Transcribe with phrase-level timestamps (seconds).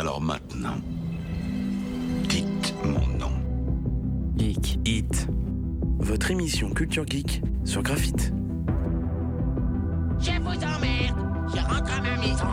[0.00, 0.78] Alors maintenant,
[2.26, 3.32] dites mon nom.
[4.34, 5.28] Geek Hit.
[5.98, 8.32] Votre émission Culture Geek sur Graphite.
[10.18, 11.18] Je vous emmerde.
[11.54, 12.46] Je rentre à ma maison.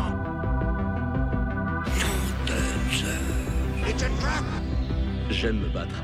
[3.87, 4.43] It's a trap.
[5.29, 6.03] J'aime me battre.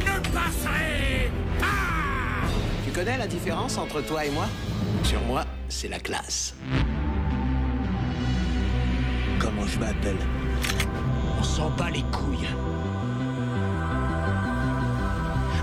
[0.00, 1.30] Ne passerez
[1.60, 2.48] pas.
[2.84, 4.46] Tu connais la différence entre toi et moi?
[5.04, 6.56] Sur moi, c'est la classe.
[9.74, 10.16] Je m'appelle
[11.36, 12.46] On s'en bat les couilles.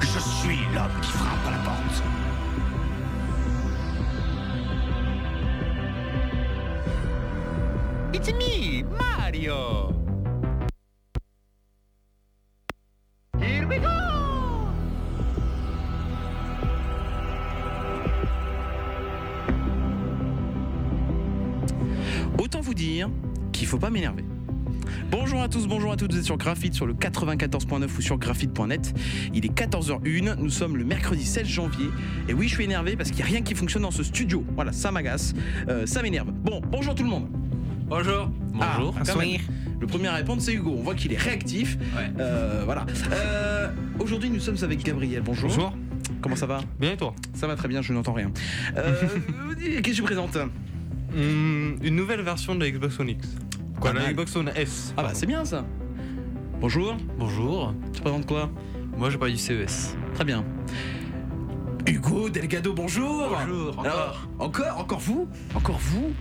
[0.02, 2.04] Je suis l'homme qui frappe à la porte.
[8.14, 9.91] It's me, Mario!
[23.72, 24.26] Faut pas m'énerver.
[25.12, 28.18] Bonjour à tous, bonjour à toutes, vous êtes sur Graphite sur le 94.9 ou sur
[28.18, 28.94] graphite.net.
[29.34, 31.86] Il est 14h01, nous sommes le mercredi 16 janvier.
[32.28, 34.44] Et oui, je suis énervé parce qu'il n'y a rien qui fonctionne dans ce studio.
[34.56, 35.34] Voilà, ça m'agace,
[35.70, 36.32] euh, ça m'énerve.
[36.32, 37.30] Bon, bonjour tout le monde.
[37.88, 38.30] Bonjour.
[38.52, 38.94] Bonjour.
[39.80, 40.76] le premier à répondre, c'est Hugo.
[40.78, 41.78] On voit qu'il est réactif.
[41.96, 42.12] Ouais.
[42.20, 42.86] Euh, voilà.
[43.14, 45.22] Euh, Aujourd'hui, nous sommes avec Gabriel.
[45.24, 45.48] Bonjour.
[45.50, 45.74] Bonjour.
[46.20, 46.60] Comment ça va?
[46.78, 47.16] Bien et toi?
[47.34, 48.34] Ça va très bien, je n'entends rien.
[48.76, 49.02] Euh,
[49.62, 50.36] Qu'est-ce que tu présentes?
[51.16, 53.28] Hum, Une nouvelle version de la Xbox One X.
[53.82, 54.12] Quoi, la.
[54.12, 54.94] Xbox One S.
[54.96, 55.66] Ah bah c'est bien ça.
[56.60, 56.96] Bonjour.
[57.18, 58.50] Bonjour, Tu présentes quoi?
[58.98, 59.96] Moi je parle du CES.
[60.14, 60.46] Très bien.
[61.88, 63.28] Hugo Delgado, bonjour.
[63.30, 63.86] Bonjour, encore.
[63.86, 65.28] Alors, encore, encore vous?
[65.56, 66.14] Encore vous?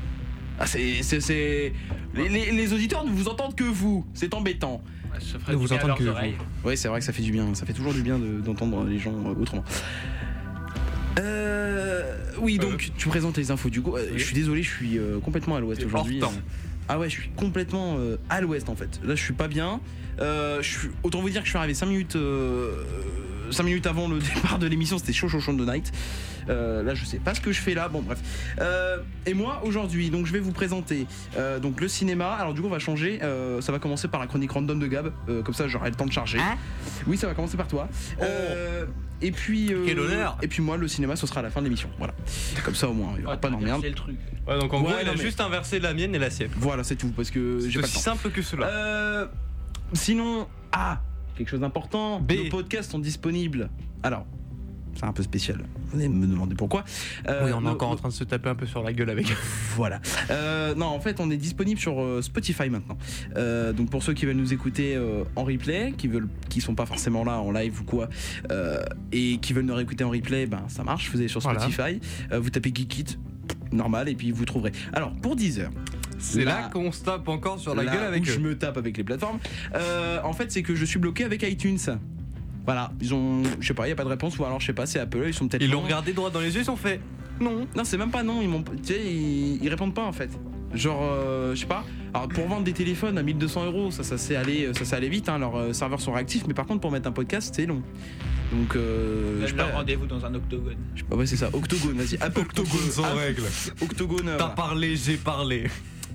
[0.59, 1.73] Ah c'est, c'est, c'est...
[2.15, 4.07] Les, les- les auditeurs ne vous entendent que vous.
[4.15, 4.83] C'est embêtant.
[5.19, 6.11] Je ferai Ne du vous leurs que vous.
[6.65, 7.55] Oui, c'est vrai que ça fait du bien.
[7.55, 9.65] Ça fait toujours du bien de- d'entendre les gens euh, autrement.
[11.19, 13.97] Euh, oui, donc tu présentes les infos d'Hugo.
[13.97, 14.19] Euh, Oui.
[14.19, 16.21] Je suis désolé, je suis euh, complètement à l'ouest aujourd'hui.
[16.93, 18.99] Ah ouais, je suis complètement euh, à l'ouest en fait.
[19.05, 19.81] Là, je suis pas bien.
[20.21, 22.83] Euh, je suis- autant vous dire que je suis arrivé 5 minutes, euh,
[23.51, 24.99] 5 minutes avant le départ de l'émission.
[24.99, 25.93] C'était chaud, chaud, chaud de night.
[26.49, 27.89] Euh, là, je sais pas ce que je fais là.
[27.89, 28.19] Bon, bref.
[28.61, 31.07] Euh, et moi, aujourd'hui, donc je vais vous présenter
[31.37, 32.33] euh, donc le cinéma.
[32.33, 33.21] Alors du coup, on va changer.
[33.23, 35.13] Euh, ça va commencer par la chronique random de Gab.
[35.29, 36.39] Euh, comme ça, j'aurai le temps de charger.
[36.41, 36.57] Hein
[37.07, 37.89] oui, ça va commencer par toi.
[38.23, 38.87] Euh,
[39.23, 39.73] et puis.
[39.73, 40.39] euh, Quel honneur.
[40.43, 41.91] Et puis moi, le cinéma, ce sera à la fin de l'émission.
[41.99, 42.15] Voilà.
[42.65, 43.81] Comme ça, au moins, il y aura pas d'emmerde.
[43.83, 44.17] C'est le truc.
[44.49, 46.51] Ouais, donc en Ouais, gros, il a mais- juste inversé la mienne et la sienne.
[46.57, 48.01] Voilà, c'est tout, parce que j'ai C'est pas le aussi temps.
[48.01, 48.67] simple que cela.
[48.67, 49.27] Euh,
[49.93, 51.01] sinon, ah,
[51.41, 52.21] quelque chose d'important.
[52.21, 52.33] B.
[52.45, 53.71] Nos podcasts sont disponibles.
[54.03, 54.27] Alors,
[54.95, 55.65] c'est un peu spécial.
[55.87, 56.85] Vous allez me demander pourquoi.
[57.29, 58.93] Euh, oui, on est nos- encore en train de se taper un peu sur la
[58.93, 59.27] gueule avec.
[59.77, 60.01] Voilà.
[60.31, 62.99] Euh, non, en fait, on est disponible sur euh, Spotify maintenant.
[63.75, 65.01] Donc pour ceux qui veulent nous écouter
[65.37, 68.09] en replay, qui veulent, qui sont pas forcément là en live ou quoi,
[69.13, 71.11] et qui veulent nous réécouter en replay, ben ça marche.
[71.11, 71.41] Vous allez sur.
[71.41, 72.01] Spotify,
[72.33, 73.17] vous tapez Geekit,
[73.73, 74.73] normal, et puis vous trouverez.
[74.93, 75.71] Alors pour 10 heures.
[76.21, 78.43] C'est Là- là qu'on se tape encore sur la Là gueule avec où je eux.
[78.43, 79.39] me tape avec les plateformes.
[79.75, 81.79] Euh, en fait, c'est que je suis bloqué avec iTunes.
[82.67, 84.67] Voilà, ils ont, je sais pas, il y a pas de réponse ou alors je
[84.67, 86.71] sais pas, c'est Apple, ils sont peut-être Ils l'ont regardé droit dans les yeux, ils
[86.71, 87.01] ont fait
[87.41, 87.67] non.
[87.75, 90.29] Non, c'est même pas non, ils m'ont, tu sais, ils, ils répondent pas en fait.
[90.75, 91.85] Genre, euh, je sais pas.
[92.13, 95.09] Alors pour vendre des téléphones à 1200 euros, ça, ça s'est allé, ça s'est allé
[95.09, 95.29] vite.
[95.31, 97.83] Hein, leurs euh, serveurs sont réactifs, mais par contre pour mettre un podcast, c'est long.
[98.53, 100.77] Donc, euh, je leur rendez-vous dans un octogone.
[100.95, 101.49] je sais pas, ouais, c'est ça.
[101.53, 102.19] Octogone, vas-y.
[102.39, 103.43] Octogone sans Ah, règle.
[103.81, 104.27] Octogone.
[104.27, 104.49] T'as voilà.
[104.55, 105.65] parlé, j'ai parlé.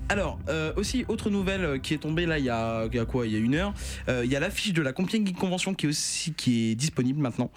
[0.08, 2.98] Alors, euh, aussi, autre nouvelle euh, qui est tombée là il y a, il y
[3.00, 3.74] a quoi Il y a une heure.
[4.08, 6.74] Euh, il y a l'affiche de la Compiègne Geek Convention qui est aussi qui est
[6.76, 7.50] disponible maintenant.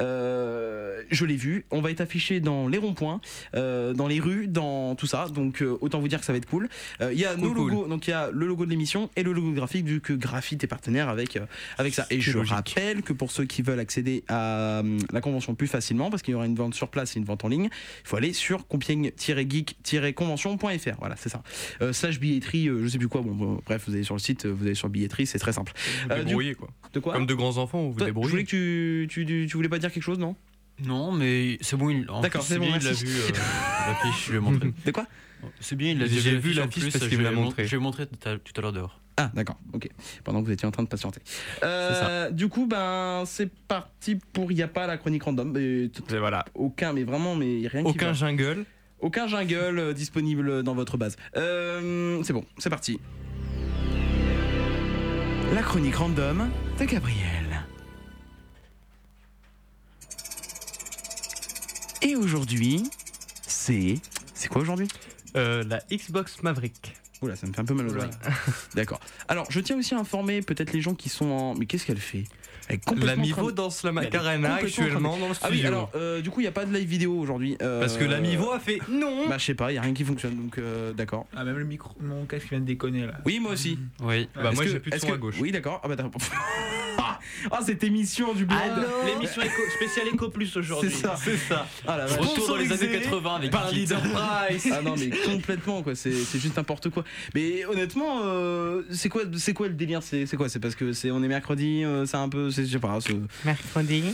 [0.00, 1.66] Euh, je l'ai vu.
[1.70, 3.20] On va être affiché dans les ronds-points,
[3.54, 5.26] euh, dans les rues, dans tout ça.
[5.28, 6.70] Donc, euh, autant vous dire que ça va être cool.
[7.02, 7.70] Euh, Il y a Cool, nos cool.
[7.70, 7.86] logos.
[7.88, 10.64] Donc, il y a le logo de l'émission et le logo graphique vu que Graphite
[10.64, 11.44] est partenaire avec euh,
[11.76, 12.06] avec ça.
[12.08, 12.54] Et je logique.
[12.54, 14.80] rappelle que pour ceux qui veulent accéder à
[15.12, 17.44] la convention plus facilement, parce qu'il y aura une vente sur place et une vente
[17.44, 20.96] en ligne, il faut aller sur compiègne-geek-convention.fr.
[20.98, 21.42] Voilà, c'est ça.
[21.90, 23.20] Euh, slash billetterie, euh, je sais plus quoi.
[23.20, 25.52] Bon, bon, bref, vous allez sur le site, euh, vous allez sur billetterie, c'est très
[25.52, 25.72] simple.
[26.06, 26.68] Vous Euh, du- débrouillez quoi.
[26.94, 28.44] De quoi Comme de grands enfants, vous vous Toi, Je voulais débrouillez.
[28.44, 30.36] que tu, tu, tu, tu voulais pas dire quelque chose, non?
[30.84, 33.04] Non, mais c'est bon, il, D'accord, c'est bon, bien, il a merci.
[33.04, 33.28] vu euh,
[33.88, 34.72] l'affiche, je lui ai montré.
[34.86, 35.06] De quoi?
[35.60, 37.30] C'est bien, il a J'ai déjà vu en l'affiche plus, parce je qu'il me lui
[37.34, 37.64] l'a montré.
[37.64, 39.00] Je lui ai montré tout à, tout à l'heure dehors.
[39.16, 39.88] Ah, d'accord, ok.
[40.24, 41.20] Pendant que vous étiez en train de patienter.
[41.62, 44.50] Euh, Du coup, ben, c'est parti pour.
[44.52, 45.54] Il n'y a pas la chronique random.
[45.58, 46.44] Et voilà.
[46.54, 48.12] aucun, mais vraiment, mais rien qui Aucun va.
[48.14, 48.64] jungle.
[49.00, 51.16] Aucun jungle euh, disponible dans votre base.
[51.36, 53.00] Euh, c'est bon, c'est parti.
[55.54, 57.66] La chronique random de Gabriel.
[62.02, 62.84] Et aujourd'hui,
[63.46, 63.94] c'est.
[64.34, 64.88] C'est quoi aujourd'hui?
[65.36, 66.94] Euh, la Xbox Maverick.
[67.22, 68.10] Oula, ça me fait un peu mal aux oreilles.
[68.74, 69.00] D'accord.
[69.28, 71.54] Alors, je tiens aussi à informer peut-être les gens qui sont en.
[71.54, 72.24] Mais qu'est-ce qu'elle fait?
[73.02, 75.68] L'Amivo crame- danse la Macarena actuellement dans le Ah oui, studio.
[75.68, 77.56] alors euh, du coup, il n'y a pas de live vidéo aujourd'hui.
[77.62, 79.94] euh, Parce que l'Amivo a fait non Bah, je sais pas, il n'y a rien
[79.94, 81.26] qui fonctionne donc euh, d'accord.
[81.36, 83.14] Ah, même le micro, mon casque vient de déconner là.
[83.24, 83.78] Oui, moi aussi.
[84.02, 84.28] Oui.
[84.34, 85.36] Bah moi que- j'ai plus de son que- à gauche.
[85.40, 85.80] Oui, d'accord.
[85.84, 86.20] Ah bah d'accord.
[87.50, 88.58] Ah, cette émission du bled.
[89.06, 90.90] L'émission éco, spéciale Eco Plus aujourd'hui.
[90.90, 91.16] C'est ça.
[91.16, 91.66] C'est ça.
[91.86, 92.18] Ah la vache.
[92.18, 93.70] Retour dans les années Sponsorisé 80 avec par.
[93.70, 94.68] Leader Price.
[94.72, 97.04] Ah non mais complètement quoi, c'est c'est juste n'importe quoi.
[97.34, 100.02] Mais honnêtement, euh, c'est quoi, c'est quoi le délire?
[100.02, 100.48] C'est c'est quoi?
[100.48, 102.98] C'est parce que c'est on est mercredi, euh, c'est un peu, je sais pas.
[103.44, 104.04] Mercredi.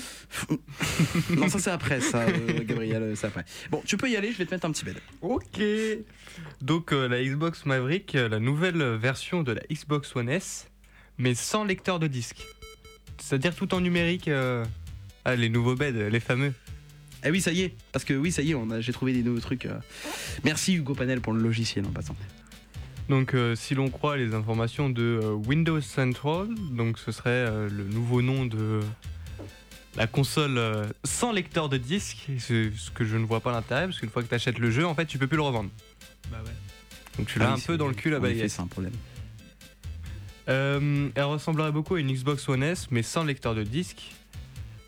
[1.31, 3.45] Non ça c'est après ça, euh, Gabriel, euh, c'est après.
[3.71, 4.97] Bon, tu peux y aller, je vais te mettre un petit bed.
[5.23, 5.61] Ok.
[6.61, 10.69] Donc euh, la Xbox Maverick, euh, la nouvelle version de la Xbox One S,
[11.19, 12.45] mais sans lecteur de disque.
[13.19, 14.29] C'est-à-dire tout en numérique.
[14.29, 14.65] euh,
[15.25, 16.53] Ah, les nouveaux beds, les fameux.
[17.23, 19.41] Ah oui, ça y est, parce que oui, ça y est, j'ai trouvé des nouveaux
[19.41, 19.67] trucs.
[19.67, 19.79] euh.
[20.45, 22.15] Merci Hugo Panel pour le logiciel en passant.
[23.09, 27.69] Donc euh, si l'on croit les informations de euh, Windows Central, donc ce serait euh,
[27.71, 28.81] le nouveau nom de
[29.97, 33.87] la console euh, sans lecteur de disque, c'est ce que je ne vois pas l'intérêt,
[33.87, 35.71] parce qu'une fois que tu achètes le jeu, en fait, tu peux plus le revendre.
[36.31, 36.53] Bah ouais.
[37.17, 38.55] Donc tu l'as Ah un peu dans le cul effet, yes.
[38.55, 38.93] c'est un problème.
[40.49, 44.13] Euh, elle ressemblerait beaucoup à une Xbox One S, mais sans lecteur de disque.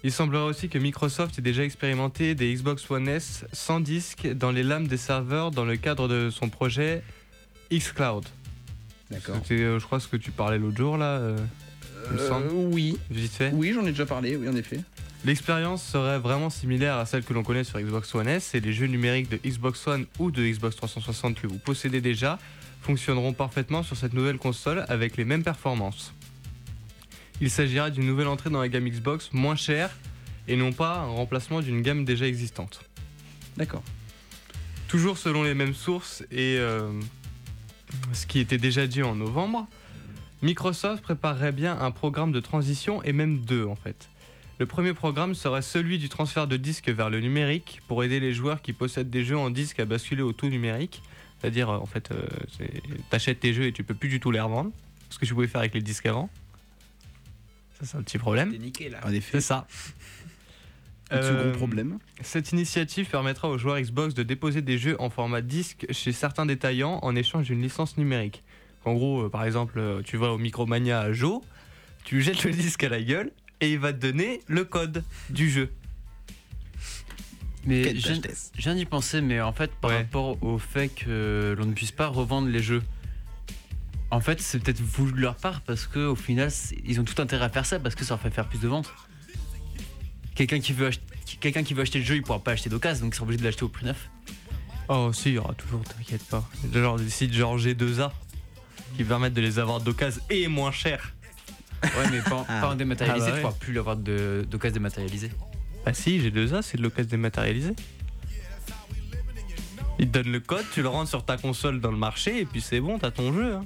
[0.05, 4.53] Il semblerait aussi que Microsoft ait déjà expérimenté des Xbox One S sans disque dans
[4.53, 7.03] les lames des serveurs dans le cadre de son projet
[7.73, 8.25] xCloud.
[9.11, 9.37] D'accord.
[9.43, 11.39] C'était, euh, je crois, ce que tu parlais l'autre jour là, euh,
[12.11, 13.51] il me semble, oui, vite fait.
[13.53, 14.81] oui, j'en ai déjà parlé, oui en effet.
[15.25, 18.73] L'expérience serait vraiment similaire à celle que l'on connaît sur Xbox One S et les
[18.73, 22.39] jeux numériques de Xbox One ou de Xbox 360 que vous possédez déjà
[22.83, 26.13] fonctionneront parfaitement sur cette nouvelle console avec les mêmes performances.
[27.41, 29.91] Il s'agira d'une nouvelle entrée dans la gamme Xbox moins chère
[30.47, 32.81] et non pas un remplacement d'une gamme déjà existante.
[33.57, 33.83] D'accord.
[34.87, 36.91] Toujours selon les mêmes sources et euh,
[38.13, 39.67] ce qui était déjà dit en novembre,
[40.43, 44.09] Microsoft préparerait bien un programme de transition et même deux en fait.
[44.59, 48.33] Le premier programme serait celui du transfert de disques vers le numérique pour aider les
[48.33, 51.01] joueurs qui possèdent des jeux en disque à basculer au tout numérique.
[51.41, 52.27] C'est-à-dire, euh, en fait, euh,
[53.11, 54.73] t'achètes tes jeux et tu peux plus du tout les revendre.
[55.11, 56.29] Ce que tu pouvais faire avec les disques avant.
[57.79, 58.51] Ça, c'est un petit problème.
[58.51, 58.99] T'es niqué là.
[59.05, 59.69] En effet, C'est ça.
[61.13, 61.99] Euh, problème.
[62.23, 66.45] cette initiative permettra aux joueurs Xbox de déposer des jeux en format disque chez certains
[66.47, 68.43] détaillants en échange d'une licence numérique.
[68.85, 71.41] En gros, euh, par exemple, euh, tu vas au Micromania à Joe,
[72.05, 75.03] tu lui jettes le disque à la gueule et il va te donner le code
[75.31, 75.71] du jeu.
[77.65, 79.99] Mais je viens, tâche je viens d'y penser, mais en fait, par Ouais.
[79.99, 82.83] rapport au fait que l'on ne puisse pas revendre les jeux,
[84.11, 87.21] en fait, c'est peut-être voulu de leur part parce qu'au final, c'est- ils ont tout
[87.21, 88.93] intérêt à faire ça parce que ça leur fait faire plus de ventes.
[90.39, 91.03] Quelqu'un qui veut acheter.
[91.41, 93.41] Quelqu'un qui veut acheter le jeu, il pourra pas acheter d'occasion, donc il sera obligé
[93.41, 94.09] de l'acheter au prix neuf.
[94.89, 96.49] Oh, si, il y aura toujours, t'inquiète pas.
[96.73, 98.13] Genre des sites genre G2A
[98.97, 101.13] qui permettent de les avoir d'occasion et moins cher.
[101.83, 102.61] Ouais, mais pas, en- Ah.
[102.61, 105.31] pas en dématérialisé, Ah bah tu pourras plus l'avoir de- d'occasion dématérialisée.
[105.85, 107.75] Ah si, G2A, c'est de l'occasion dématérialisée.
[109.99, 112.45] Il te donne le code, tu le rentres sur ta console dans le marché et
[112.45, 113.55] puis c'est bon, t'as ton jeu.
[113.57, 113.65] hein.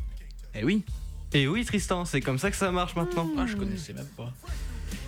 [0.55, 0.83] Eh oui.
[1.35, 3.29] Et oui, Tristan, c'est comme ça que ça marche maintenant.
[3.39, 4.33] Ah, je connaissais même pas.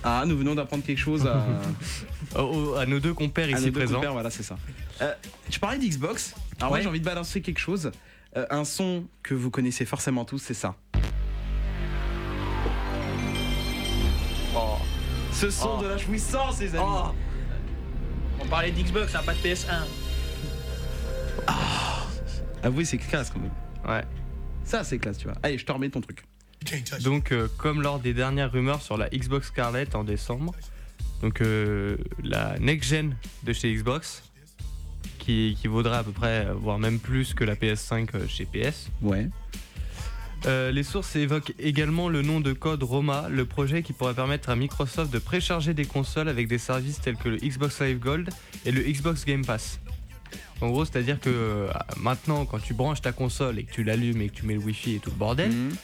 [0.02, 1.44] Ah, nous venons d'apprendre quelque chose à,
[2.36, 3.94] Oh, oh, à nos deux compères à ici nos deux présents.
[3.96, 4.56] compères, voilà, c'est ça.
[5.02, 5.12] Euh,
[5.50, 6.34] tu parlais d'Xbox.
[6.58, 6.82] Alors moi, Ouais.
[6.82, 7.90] j'ai envie de balancer quelque chose.
[8.36, 10.74] Euh, un son que vous connaissez forcément tous, c'est ça.
[14.56, 14.76] Oh.
[15.32, 15.82] Ce son Oh.
[15.82, 16.84] de la jouissance, les amis.
[18.40, 19.84] On parlait d'Xbox, hein, pas de PS1.
[22.62, 23.50] Avouez, c'est classe quand même.
[23.86, 24.04] Ouais.
[24.64, 25.36] Ça, c'est classe, tu vois.
[25.42, 26.24] Allez, je te remets ton truc.
[27.02, 30.54] Donc, euh, comme lors des dernières rumeurs sur la Xbox Scarlett en décembre,
[31.22, 34.22] donc euh, la next-gen de chez Xbox,
[35.18, 38.44] qui, qui vaudrait à peu près, euh, voire même plus que la PS5 euh, chez
[38.46, 38.90] PS.
[39.02, 39.28] Ouais.
[40.46, 44.50] Euh, les sources évoquent également le nom de code Roma, le projet qui pourrait permettre
[44.50, 48.28] à Microsoft de précharger des consoles avec des services tels que le Xbox Live Gold
[48.66, 49.80] et le Xbox Game Pass.
[50.60, 54.20] En gros, c'est-à-dire que euh, maintenant, quand tu branches ta console et que tu l'allumes
[54.20, 55.74] et que tu mets le Wi-Fi et tout le bordel, Mhm.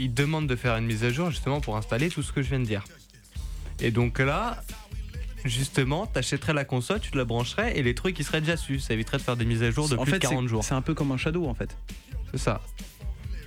[0.00, 2.48] Il demande de faire une mise à jour justement pour installer tout ce que je
[2.48, 2.84] viens de dire.
[3.80, 4.62] Et donc là,
[5.44, 8.78] justement, t'achèterais la console, tu te la brancherais et les trucs ils seraient déjà dessus.
[8.80, 10.48] Ça éviterait de faire des mises à jour de en plus fait, de 40 c'est-
[10.48, 10.64] jours.
[10.64, 11.76] C'est un peu comme un Shadow en fait.
[12.32, 12.60] C'est ça.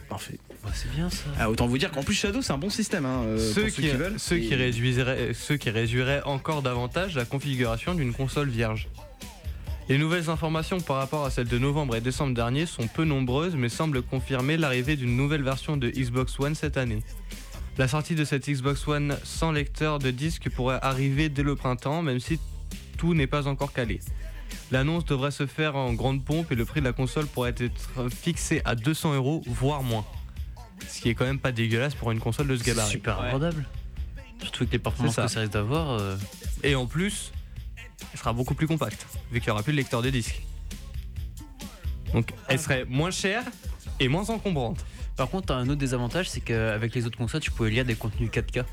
[0.09, 0.37] Parfait.
[0.73, 1.23] c'est bien ça.
[1.39, 3.05] Ah, autant vous dire qu'en plus Shadow, c'est un bon système.
[3.05, 4.19] Hein, euh, ceux, pour qui, veulent.
[4.19, 8.87] ceux, qui Et- réduiraient, ceux qui réduiraient encore davantage la configuration d'une console vierge.
[9.89, 13.55] Les nouvelles informations par rapport à celles de novembre et décembre dernier sont peu nombreuses
[13.55, 17.03] mais semblent confirmer l'arrivée d'une nouvelle version de Xbox One cette année.
[17.77, 22.01] La sortie de cette Xbox One sans lecteur de disque pourrait arriver dès le printemps
[22.01, 22.39] même si
[22.97, 23.99] tout n'est pas encore calé.
[24.71, 28.09] L'annonce devrait se faire en grande pompe et le prix de la console pourrait être
[28.09, 30.05] fixé à 200 euros voire moins.
[30.87, 32.89] Ce qui est quand même pas dégueulasse pour une console de ce gabarit.
[32.89, 33.27] super Ouais.
[33.27, 33.65] abordable.
[34.41, 35.91] Surtout avec les performances que ça risque d'avoir.
[35.91, 36.15] euh,
[36.63, 37.31] Et en plus,
[38.11, 40.41] elle sera beaucoup plus compacte, vu qu'il n'y aura plus de lecteur de disque.
[42.13, 43.43] Donc elle serait moins chère
[43.99, 44.85] et moins encombrante.
[45.15, 47.95] Par contre, t'as un autre désavantage, c'est qu'avec les autres consoles, tu pouvais lire des
[47.95, 48.65] contenus 4K.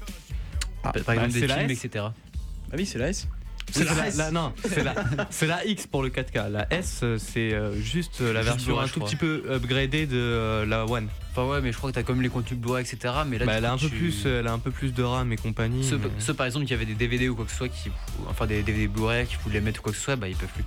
[0.83, 1.85] Ah, par exemple, bah, des c'est la films, S.
[1.85, 2.05] etc.
[2.07, 3.29] Ah oui, c'est la S.
[3.73, 4.17] C'est la la, S.
[4.17, 4.95] la- non, c'est la,
[5.31, 6.51] c'est la X pour le 4K.
[6.51, 10.65] La S, euh, c'est euh, juste euh, la version un tout petit peu upgradée de
[10.67, 11.09] la One.
[11.31, 13.15] Enfin, ouais, mais je crois que t'as quand même les contenus Blu-ray, etc.
[13.27, 14.71] Mais là, Bah, du elle a coup, un peu tu- plus, elle a un peu
[14.73, 15.85] plus de RAM et compagnie.
[15.85, 17.91] Ceux, mais- ceux, par exemple qui avaient des DVD ou quoi que ce soit, qui,
[18.29, 20.35] enfin des DVD Blu-ray, qui voulaient les mettre ou quoi que ce soit, bah ils
[20.37, 20.65] peuvent plus.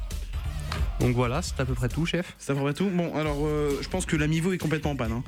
[1.00, 2.36] Donc voilà, c'est à peu près tout, chef.
[2.38, 2.90] Ça ferait tout.
[2.90, 5.12] Bon, alors, euh, je pense que l'Amivo est complètement en panne.
[5.12, 5.24] hein.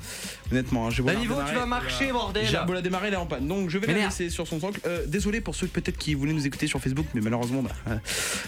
[0.50, 0.90] Honnêtement, hein.
[0.90, 2.46] j'ai La la niveau, tu vas marcher, bordel.
[2.46, 3.46] J'ai beau la démarrer, elle est en panne.
[3.46, 4.80] Donc je vais la laisser sur son socle.
[4.86, 7.96] Euh, désolé pour ceux peut-être qui voulaient nous écouter sur Facebook, mais malheureusement, bah, euh,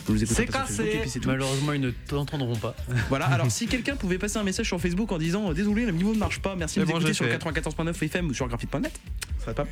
[0.06, 0.74] vous nous écoutez C'est pas sur cassé.
[0.76, 1.28] Facebook et puis c'est tout.
[1.28, 2.74] Malheureusement, ils ne t'entendront pas.
[3.08, 5.92] Voilà, alors si quelqu'un pouvait passer un message sur Facebook en disant euh, Désolé, le
[5.92, 7.36] niveau ne marche pas, merci de C'est nous bon, écouter sur fait.
[7.38, 8.92] 94.9 FM ou sur graphite.net,
[9.38, 9.66] ça serait pas.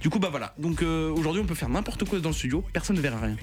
[0.00, 0.54] Du coup, bah voilà.
[0.58, 3.36] Donc euh, aujourd'hui, on peut faire n'importe quoi dans le studio, personne ne verra rien.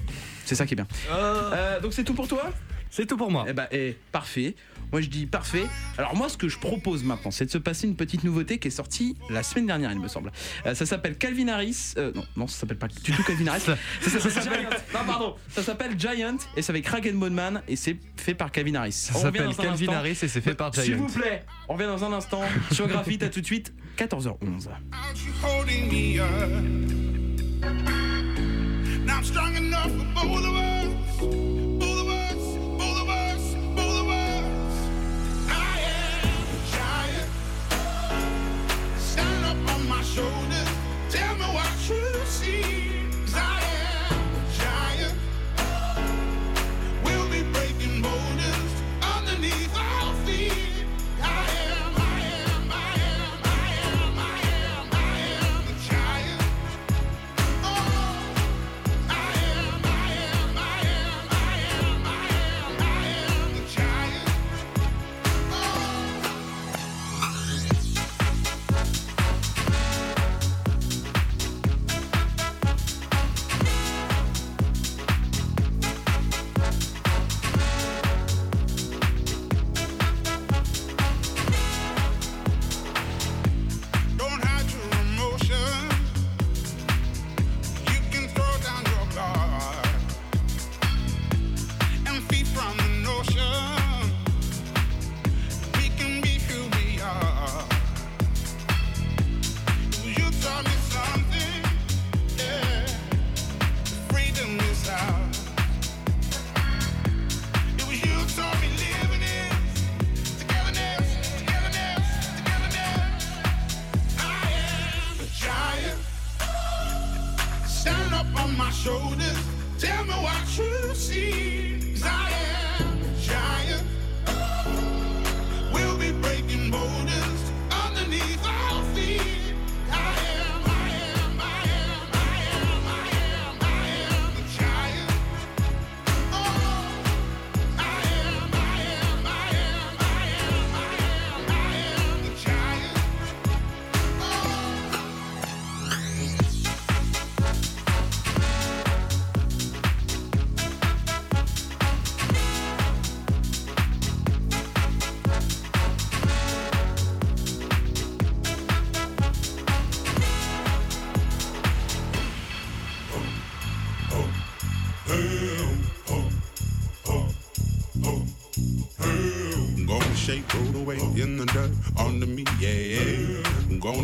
[0.44, 0.86] C'est ça qui est bien.
[1.10, 2.50] Euh, donc c'est tout pour toi?
[2.90, 3.44] C'est tout pour moi.
[3.48, 4.54] Eh bah, eh, parfait.
[4.90, 5.64] Moi je dis parfait.
[5.98, 8.68] Alors moi ce que je propose maintenant, c'est de se passer une petite nouveauté qui
[8.68, 10.32] est sortie la semaine dernière, il me semble.
[10.64, 11.92] Euh, ça s'appelle Calvin Harris.
[11.98, 13.60] Euh, non, non, ça s'appelle pas du tout Calvin Harris.
[13.60, 13.76] ça,
[14.08, 14.66] ça- ça s'appelle.
[14.94, 15.36] Non, pardon.
[15.50, 18.92] Ça s'appelle Giant et c'est avec Kraken Boneman et c'est fait par Calvin Harris.
[18.92, 19.92] Ça s'appelle Calvin.
[19.92, 20.96] Harris et c'est fait par S'il Giant.
[21.06, 22.40] vous plaît, on revient dans un instant
[22.72, 23.22] sur Graphite.
[23.22, 24.68] À tout de suite, 14h11.
[25.42, 26.28] holding me up?
[29.04, 31.57] Now I'm strong enough for both of us.
[40.18, 40.77] Shoulders.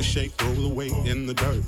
[0.04, 1.62] Shake, roll the weight in the dirt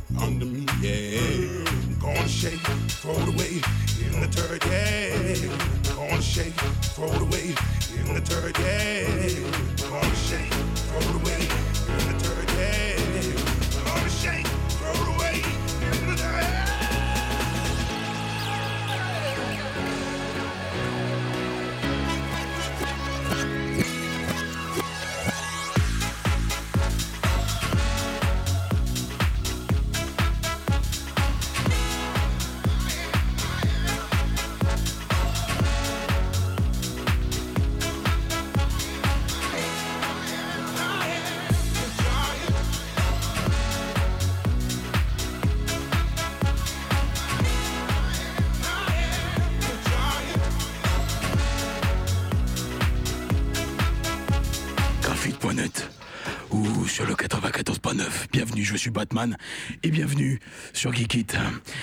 [58.96, 59.36] Batman.
[59.82, 60.40] Et bienvenue
[60.72, 61.26] sur Geekit.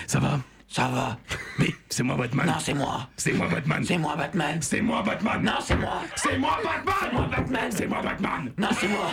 [0.07, 0.39] Ça va?
[0.67, 1.19] Ça va
[1.59, 2.47] Mais c'est moi Batman.
[2.47, 3.07] Non, c'est moi.
[3.15, 3.83] C'est moi Batman.
[3.85, 4.57] C'est moi, Batman.
[4.61, 5.43] C'est moi Batman.
[5.43, 6.01] Non, c'est moi.
[6.15, 6.95] C'est moi Batman.
[6.99, 7.69] C'est moi, Batman.
[7.69, 8.51] C'est moi Batman.
[8.57, 9.11] Non, c'est moi.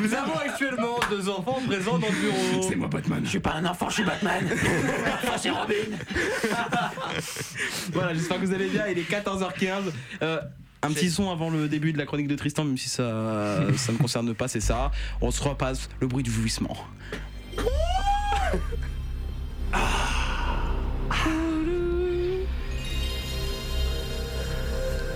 [0.00, 2.62] Nous avons actuellement deux enfants présents dans le bureau.
[2.62, 3.20] C'est moi Batman.
[3.24, 4.48] Je suis pas un enfant, je suis Batman.
[5.24, 5.74] Ça, c'est Robin.
[7.92, 8.86] Voilà, j'espère que vous allez bien.
[8.86, 9.90] Il est 14h15.
[10.22, 10.38] Euh,
[10.82, 13.02] un petit son avant le début de la chronique de Tristan, même si ça,
[13.76, 14.90] ça ne concerne pas, c'est ça.
[15.20, 16.76] On se repasse le bruit du jouissement.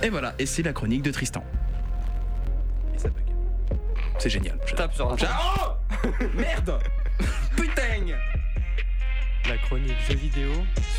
[0.03, 1.43] Et voilà, et c'est la chronique de Tristan.
[2.93, 3.23] Et ça bug.
[4.19, 4.59] C'est génial.
[4.65, 4.75] j'adore.
[4.75, 5.17] Tape sur un.
[5.65, 6.79] Oh Merde
[7.55, 8.05] Putain
[9.47, 10.51] La chronique jeux vidéo.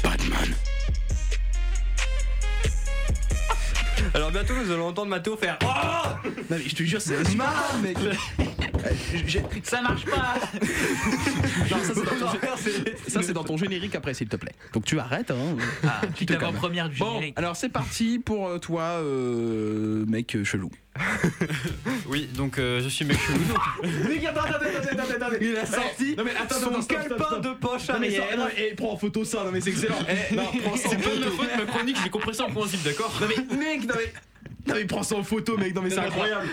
[0.03, 0.55] Batman.
[4.13, 6.29] Alors bientôt nous allons entendre Mathéo faire Oh!
[6.51, 7.97] Non mais je te jure, c'est insupportable, mec
[9.63, 10.35] Ça marche pas
[11.71, 14.53] Non, ça, c'est dans ton gé- ça, c'est dans ton générique après, s'il te plaît.
[14.73, 15.57] Donc tu arrêtes, hein.
[15.85, 16.43] Ah, Tu te petite calmes.
[16.45, 17.39] avant-première du Bon, générique.
[17.39, 20.71] alors c'est parti pour euh, toi, euh, mec chelou.
[22.07, 23.39] Oui, donc euh, je suis mec chelou.
[24.09, 27.55] Mec, attends, attends, attends, attends, attends, Il a sorti Non mais attends, son calepin de
[27.55, 28.37] poche arrière.
[28.37, 29.97] non, mais, eh, prends en photo ça, non mais c'est excellent.
[30.09, 32.45] Eh, non, prends ça en C'est pas de ma faute, ma chronique, j'ai compris ça
[32.45, 34.13] en principe, d'accord Non mais mec, non mais,
[34.69, 36.47] non mais prends ça en photo, mec, non mais c'est incroyable.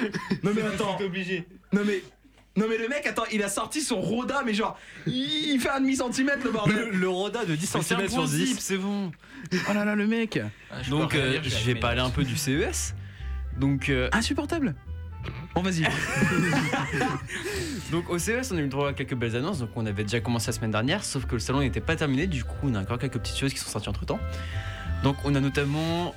[0.43, 1.45] Non mais attends, obligé.
[1.73, 2.01] non mais,
[2.57, 4.77] non mais le mec, attends, il a sorti son Roda, mais genre,
[5.07, 6.89] il fait un demi centimètre le bordel.
[6.91, 8.59] Le, le Roda de 10 cm sur 10.
[8.59, 9.11] c'est bon.
[9.69, 10.39] Oh là là, le mec,
[10.69, 12.93] Ah, je Donc euh, dire, je vais parler un peu du CES.
[13.57, 14.75] Donc, euh, insupportable.
[15.53, 15.83] Bon vas-y.
[17.91, 19.59] donc au CES, on a eu le droit à quelques belles annonces.
[19.59, 22.27] Donc on avait déjà commencé la semaine dernière, sauf que le salon n'était pas terminé.
[22.27, 24.19] Du coup, on a encore quelques petites choses qui sont sorties entre temps.
[25.03, 26.15] Donc on a notamment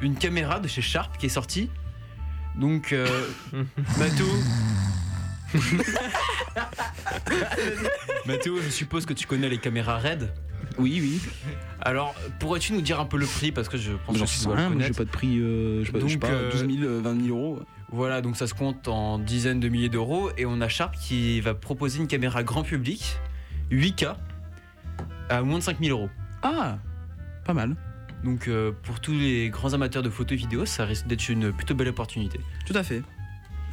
[0.00, 1.70] une caméra de chez Sharp qui est sortie.
[2.56, 3.06] Donc, euh,
[3.98, 4.26] Mathéo.
[8.26, 10.32] Mathéo, je suppose que tu connais les caméras RED.
[10.78, 11.20] Oui, oui.
[11.80, 14.44] Alors, pourrais-tu nous dire un peu le prix Parce que je pense J'en que tu
[14.44, 14.96] dois le moi j'ai connaître.
[14.98, 17.00] pas de prix, euh, je sais pas, je sais Donc, pas, euh, 12 000, euh,
[17.02, 17.60] 20 000 euros.
[17.90, 20.30] Voilà, donc ça se compte en dizaines de milliers d'euros.
[20.38, 23.18] Et on a Sharp qui va proposer une caméra grand public,
[23.70, 24.14] 8K,
[25.28, 26.08] à moins de 5000 euros.
[26.42, 26.78] Ah,
[27.44, 27.76] pas mal.
[28.24, 31.52] Donc euh, pour tous les grands amateurs de photos et vidéos, ça risque d'être une
[31.52, 32.40] plutôt belle opportunité.
[32.66, 33.02] Tout à fait.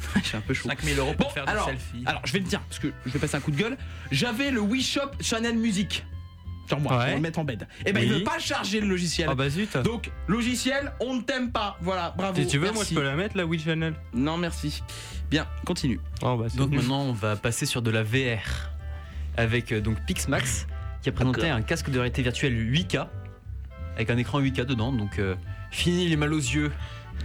[0.22, 0.68] Je suis un peu chaud.
[0.68, 2.02] 5000 euros pour Bon, faire alors, des selfies.
[2.06, 3.76] Alors, je vais te dire, parce que je vais passer un coup de gueule.
[4.10, 6.04] J'avais le Wii Shop Channel Music.
[6.68, 7.66] Genre moi, je vais le mettre en bed.
[7.84, 8.18] Et ben, il Oui.
[8.18, 9.28] veut pas charger le logiciel.
[9.30, 9.76] Ah bah zut.
[9.78, 11.76] Donc, logiciel, on ne t'aime pas.
[11.80, 12.40] Voilà, bravo.
[12.40, 13.94] Si tu veux, moi je peux la mettre la Wii Channel.
[14.14, 14.82] Non, merci.
[15.30, 15.98] Bien, continue.
[16.22, 18.70] Oh bah c'est Donc maintenant, on va passer sur de la VR
[19.36, 20.66] avec euh, donc Pixmax
[21.02, 23.06] qui a présenté un casque de réalité virtuelle 8K
[23.96, 24.92] avec un écran 8K dedans.
[24.92, 25.34] Donc euh,
[25.72, 26.70] fini les mal aux yeux.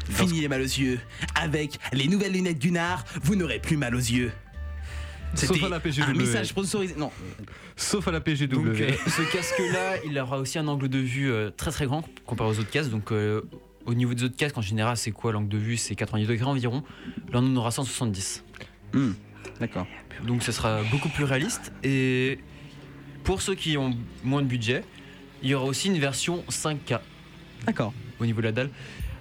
[0.10, 1.00] Fini les mal aux yeux.
[1.36, 4.32] Avec les nouvelles lunettes Gunnar, vous n'aurez plus mal aux yeux.
[5.34, 6.04] Sauf à la PGW.
[6.04, 6.96] un message sponsorisé.
[6.98, 7.12] Non,
[7.76, 8.48] Sauf à la PGW.
[8.48, 12.04] Donc euh, ce casque-là, il aura aussi un angle de vue euh, très très grand
[12.26, 12.92] comparé aux autres casques.
[12.92, 13.42] Donc euh,
[13.86, 15.78] au niveau des autres casques, en général, c'est quoi l'angle de vue?
[15.78, 16.84] C'est 90 degrés environ.
[17.32, 18.44] Là, on en aura 170.
[19.60, 19.88] d'accord.
[20.26, 21.74] Donc ça sera beaucoup plus réaliste.
[21.84, 22.40] Et
[23.24, 24.84] pour ceux qui ont moins de budget,
[25.44, 27.00] il y aura aussi une version 5K
[27.66, 27.94] D'accord.
[28.20, 28.70] au niveau de la dalle.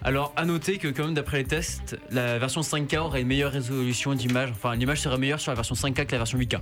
[0.05, 3.53] Alors à noter que quand même d'après les tests, la version 5K aura une meilleure
[3.53, 4.51] résolution d'image.
[4.51, 6.61] Enfin l'image sera meilleure sur la version 5K que la version 8K.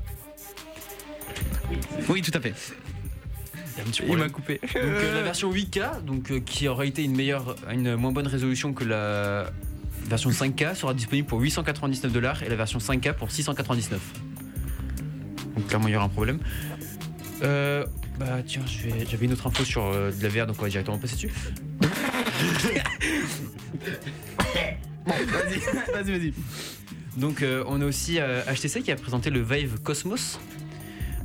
[2.09, 2.55] Oui, tout à fait.
[4.07, 4.61] Il m'a coupé.
[4.63, 8.29] Donc euh, la version 8K, donc euh, qui aura été une meilleure, une moins bonne
[8.29, 9.51] résolution que la
[10.05, 14.01] version 5K, sera disponible pour 899 dollars et la version 5K pour 699.
[15.57, 16.39] Donc clairement il y aura un problème.
[17.43, 17.85] Euh,
[18.19, 18.63] bah tiens,
[19.11, 21.33] j'avais une autre info sur euh, de la VR, donc on va directement passer dessus.
[27.17, 30.41] Donc euh, on a aussi euh, HTC qui a présenté le Vive Cosmos.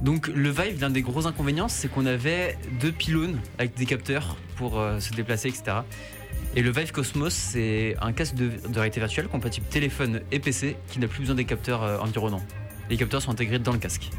[0.02, 4.38] Donc le Vive, l'un des gros inconvénients, c'est qu'on avait deux pylônes avec des capteurs
[4.56, 5.78] pour euh, se déplacer, etc.
[6.56, 10.76] Et le Vive Cosmos, c'est un casque de, de réalité virtuelle compatible téléphone et PC
[10.90, 12.44] qui n'a plus besoin des capteurs euh, environnants.
[12.90, 14.10] Les capteurs sont intégrés dans le casque.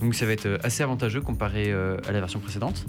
[0.00, 2.86] Donc ça va être euh, assez avantageux comparé euh, à la version précédente.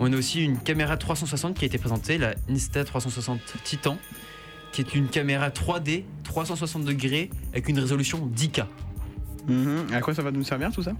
[0.00, 3.98] On a aussi une caméra 360 qui a été présentée, la Insta360 Titan,
[4.72, 8.66] qui est une caméra 3D 360 degrés avec une résolution 10K.
[9.46, 9.86] Mhm.
[9.92, 10.92] À quoi ça va nous servir tout ça?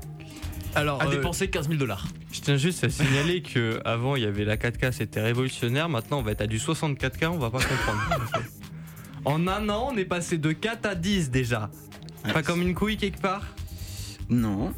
[0.77, 2.07] Alors, À euh, dépenser 15 000 dollars.
[2.33, 5.89] je tiens juste à signaler que avant il y avait la 4K, c'était révolutionnaire.
[5.89, 8.03] Maintenant, on va être à du 64K, on va pas comprendre.
[9.25, 11.71] en un an, on est passé de 4 à 10 déjà.
[12.33, 13.45] Pas comme une couille quelque part?
[14.29, 14.73] Non,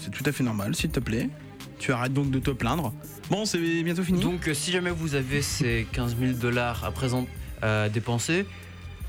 [0.00, 1.30] c'est tout à fait normal, s'il te plaît.
[1.78, 2.92] Tu arrêtes donc de te plaindre.
[3.30, 4.20] Bon, c'est bientôt fini.
[4.22, 7.26] Donc euh, si jamais vous avez ces 15 000 dollars à présent
[7.62, 8.46] à dépenser,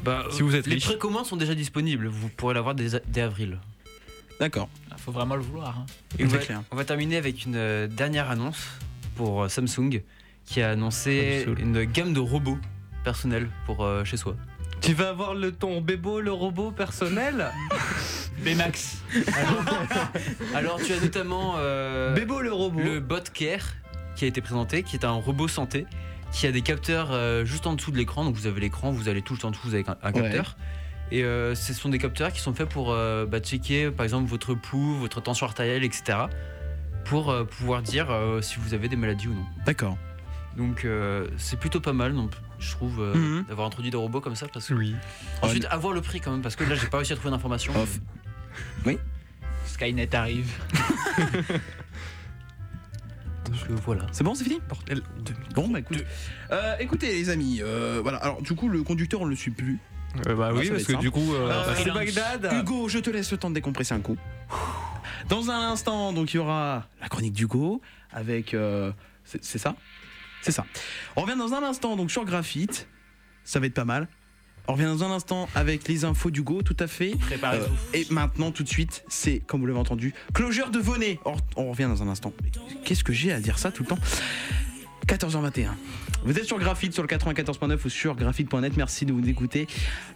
[0.03, 0.85] Bah, Si vous êtes les riche.
[0.85, 2.07] précommandes sont déjà disponibles.
[2.07, 3.59] Vous pourrez l'avoir dès, dès avril.
[4.39, 4.69] D'accord.
[4.97, 5.77] Faut vraiment le vouloir.
[5.79, 5.85] hein.
[6.17, 6.61] Et on va, clair.
[6.71, 8.67] on va terminer avec une euh, dernière annonce
[9.15, 10.01] pour euh, Samsung
[10.45, 11.59] qui a annoncé Samsung.
[11.59, 12.57] une gamme de robots
[13.03, 14.35] personnels pour euh, chez soi.
[14.81, 17.51] Tu vas avoir le ton Bébo, le robot personnel?
[18.43, 18.97] Baymax.
[20.55, 22.79] Alors tu as notamment euh, Bébo, le robot.
[22.79, 23.61] le Bot Care
[24.19, 25.85] qui a été présenté, qui est un robot santé
[26.33, 28.25] qui a des capteurs euh, juste en dessous de l'écran.
[28.25, 30.21] Donc vous avez l'écran, vous allez tout le temps dessous, vous avez un, un Ouais.
[30.21, 30.57] capteur.
[31.11, 34.29] Et euh, ce sont des capteurs qui sont faits pour euh, bah, checker par exemple
[34.29, 36.17] votre pouls, votre tension artérielle, etc.
[37.05, 38.07] Pour pouvoir dire
[38.41, 39.45] si vous avez des maladies ou non.
[39.65, 39.97] D'accord.
[40.57, 40.85] Donc
[41.37, 43.45] c'est plutôt pas mal, donc, je trouve, Mhm.
[43.47, 44.47] d'avoir introduit des robots comme ça.
[44.53, 44.73] Parce que...
[44.73, 44.93] Oui.
[45.41, 47.73] Ensuite, avoir le prix quand même, parce que là j'ai pas réussi à trouver d'informations.
[47.81, 47.99] Off.
[49.65, 50.51] Skynet arrive.
[53.69, 54.07] Voilà.
[54.11, 54.59] C'est bon, c'est fini?
[54.67, 56.03] Bordel de Bon, bah écoute.
[56.51, 58.17] Euh, écoutez, les amis, euh, voilà.
[58.17, 59.79] Alors, du coup, le conducteur, on le suit plus.
[60.27, 61.03] Euh, bah Ah, oui, parce que simple.
[61.03, 61.91] du coup, euh, Euh, bah, c'est.
[61.91, 62.49] Bagdad.
[62.53, 64.17] Hugo, je te laisse le temps de décompresser un coup.
[65.27, 68.53] Dans un instant, donc il y aura la chronique d'Hugo avec.
[68.53, 68.91] euh,
[69.23, 69.75] c'est c'est ça?
[70.41, 70.65] C'est ça.
[71.15, 72.87] On revient dans un instant donc sur Graphite.
[73.43, 74.07] Ça va être pas mal.
[74.69, 77.15] On revient dans un instant avec les infos d'Hugo, tout à fait.
[77.19, 77.65] Préparez-vous.
[77.65, 81.17] Euh, et maintenant, tout de suite, c'est, comme vous l'avez entendu, Closure de Vonnet.
[81.25, 82.31] On, on revient dans un instant.
[82.43, 82.51] Mais
[82.85, 83.97] Qu'est-ce que j'ai à dire ça tout le temps?
[85.07, 85.69] 14h21.
[86.23, 88.77] Vous êtes sur Graphite, sur le 94.9 ou sur graphite.net.
[88.77, 89.65] Merci de vous écouter.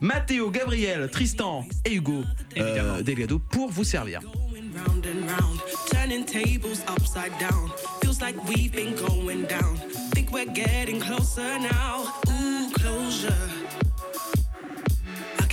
[0.01, 2.23] Mathéo, Gabriel, Tristan et Hugo
[2.57, 4.19] euh, Delgado pour vous servir.
[4.21, 5.59] round and round,
[5.91, 7.71] turning tables upside down.
[8.03, 9.77] Feels like we've been going down.
[10.13, 12.03] Think we're getting closer now.
[12.29, 13.62] Ooh, closure.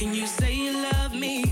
[0.00, 1.44] Can you say you love me?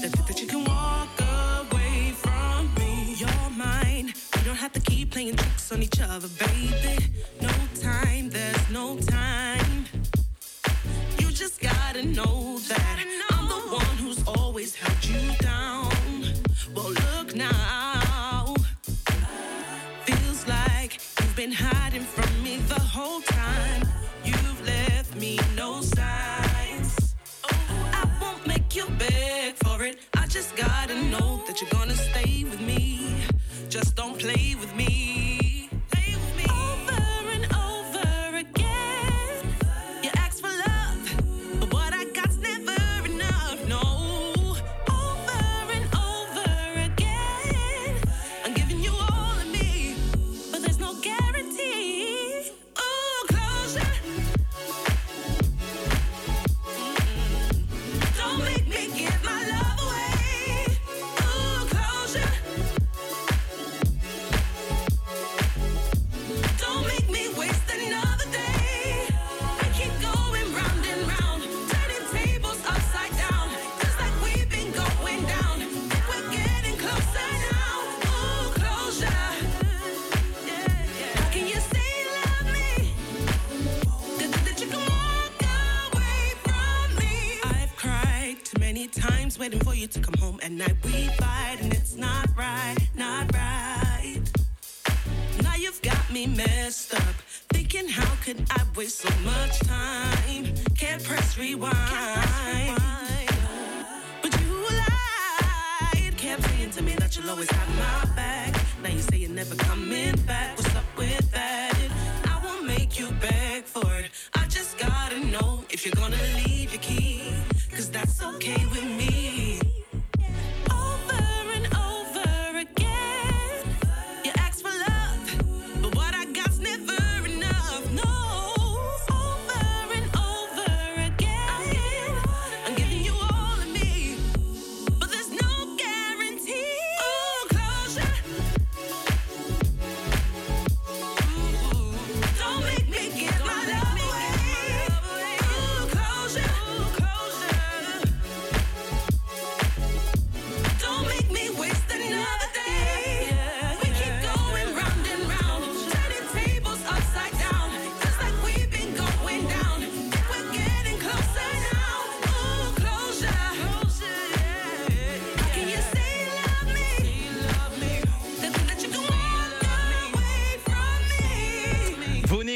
[0.00, 3.16] That, that you can walk away from me.
[3.18, 4.14] You're mine.
[4.34, 7.12] We don't have to keep playing tricks on each other, baby.
[7.42, 7.50] No
[7.82, 9.84] time, there's no time.
[11.18, 12.98] You just gotta know that
[29.82, 33.00] I just gotta know that you're gonna stay with me.
[33.68, 35.01] Just don't play with me.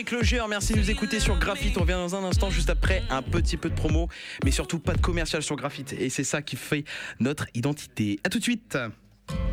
[0.06, 1.76] Vonnet Closure, merci de nous écouter sur Graphite.
[1.78, 4.08] On revient dans un instant, juste après un petit peu de promo,
[4.44, 5.94] mais surtout pas de commercial sur Graphite.
[5.98, 6.84] Et c'est ça qui fait
[7.20, 8.20] notre identité.
[8.24, 8.78] A tout de suite.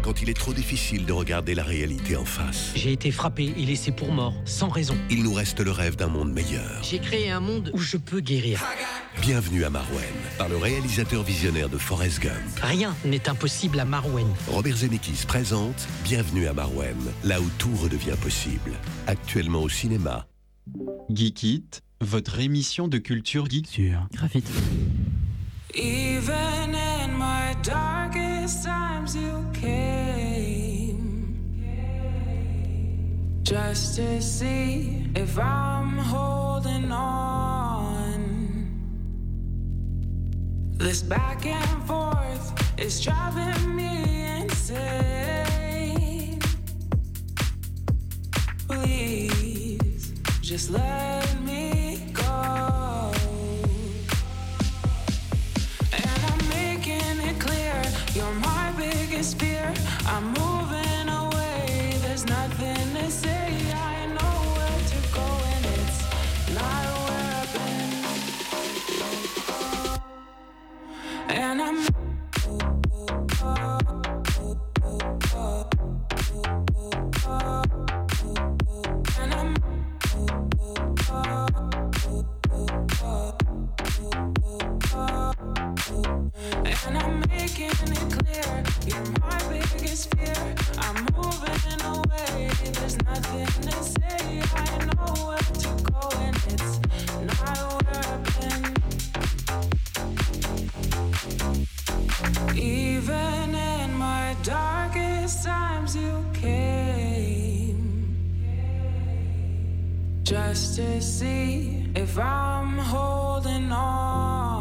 [0.04, 2.72] quand il est trop difficile de regarder la réalité en face.
[2.76, 4.96] J'ai été frappé et laissé pour mort, sans raison.
[5.10, 6.84] Il nous reste le rêve d'un monde meilleur.
[6.84, 8.64] J'ai créé un monde où je peux guérir.
[9.22, 10.02] Bienvenue à Marouen,
[10.38, 12.34] par le réalisateur visionnaire de Forrest Gump.
[12.62, 14.28] Rien n'est impossible à Marouen.
[14.48, 18.74] Robert Zemeckis présente Bienvenue à Marouen, là où tout redevient possible.
[19.08, 20.28] Actuellement au cinéma.
[21.10, 24.50] Geek It, votre émission de culture geek sur Graphite.
[25.76, 30.84] Even in my darkest times, you came
[33.44, 37.24] just to see if I'm holding on.
[40.78, 46.40] This back and forth is driving me insane.
[48.68, 49.43] Please,
[50.54, 53.12] just let me go.
[55.92, 57.82] And I'm making it clear
[58.14, 59.74] you're my biggest fear.
[60.06, 63.48] I'm moving away, there's nothing to say.
[63.74, 66.00] I know where to go, and it's
[66.54, 67.52] not where I've
[71.26, 71.36] been.
[71.36, 72.03] And I'm.
[86.44, 90.56] And I'm making it clear you're my biggest fear.
[90.78, 92.50] I'm moving away.
[92.74, 94.42] There's nothing to say.
[94.54, 96.80] I know where to go, and it's
[97.40, 98.64] not where I've been.
[102.58, 107.80] Even in my darkest times, you came
[110.24, 114.53] just to see if I'm holding on.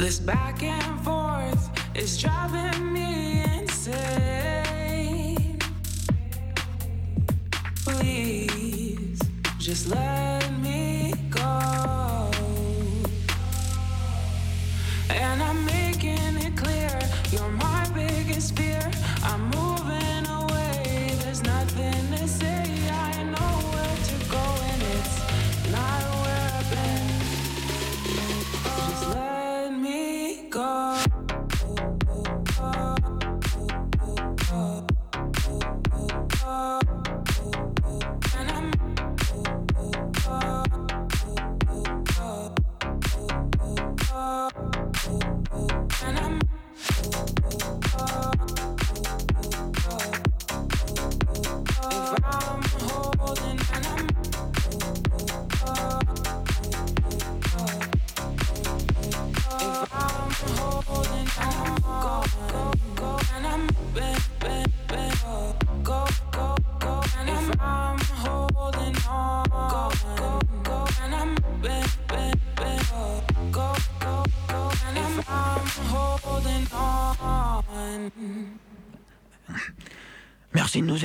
[0.00, 5.58] This back and forth is driving me insane.
[7.84, 9.20] Please,
[9.58, 10.39] just let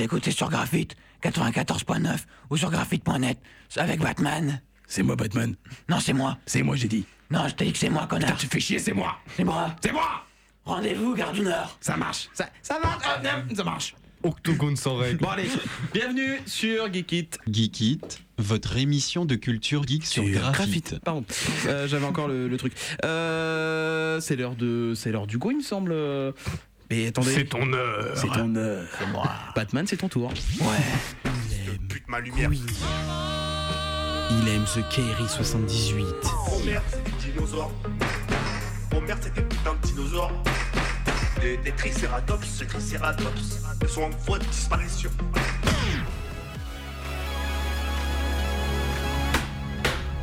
[0.06, 2.18] Merci de nous écouter sur Graphite 94.9
[2.50, 3.38] ou sur graphite.net
[3.76, 4.60] avec Batman.
[4.86, 5.56] C'est moi, Batman.
[5.88, 6.38] Non, c'est moi.
[6.46, 7.04] C'est moi, j'ai dit.
[7.30, 8.30] Non, je t'ai dit que c'est moi, connard.
[8.30, 9.18] Putain, tu fais chier, c'est moi.
[9.36, 9.74] C'est moi.
[9.82, 10.24] C'est moi.
[10.64, 11.76] Rendez-vous, gare du Nord.
[11.80, 12.28] Ça marche.
[12.34, 13.02] Ça, ça marche.
[13.04, 13.20] Ah,
[13.54, 13.96] ça marche.
[14.22, 15.18] Octogone sans règle.
[15.18, 15.48] Bon allez,
[15.92, 17.38] bienvenue sur Geek It.
[17.48, 20.98] Geek It, votre émission de culture geek sur Graphite.
[21.04, 21.24] Pardon,
[21.66, 22.72] Euh, j'avais encore le, le truc.
[23.04, 25.92] Euh, c'est l'heure de, c'est l'heure du go, il me semble.
[26.90, 27.32] Mais attendez.
[27.34, 28.04] C'est ton heure.
[28.14, 28.86] C'est ton heure.
[28.98, 29.28] C'est moi.
[29.54, 30.32] Batman, c'est ton tour.
[30.60, 30.66] Ouais.
[31.88, 32.50] Pute ma lumière.
[34.30, 36.04] Il aime ce Kerry 78.
[36.24, 37.72] Oh merde, c'est des dinosaures.
[38.94, 40.32] Oh merde, c'est des putains de dinosaures.
[41.40, 43.60] Des, des tricératops, des tricératops.
[43.82, 45.10] Ils sont en voie de disparition.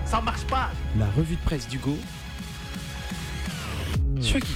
[0.05, 0.71] Ça marche pas.
[0.97, 1.97] La revue de presse du Go.
[4.19, 4.47] Sur It.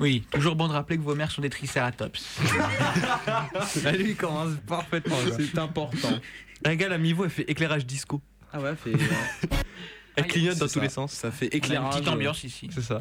[0.00, 2.38] Oui, toujours bon de rappeler que vos mères sont des tricératops.
[2.58, 3.48] Ah,
[3.92, 5.16] lui, il commence parfaitement.
[5.36, 6.18] C'est important.
[6.64, 8.20] Un gars, la mi-voix, elle fait éclairage disco.
[8.52, 8.92] Ah ouais, fait.
[10.16, 11.12] Elle clignote dans tous les sens.
[11.12, 11.94] Ça fait éclairage.
[11.94, 12.68] une petite ambiance ici.
[12.72, 13.00] C'est ça.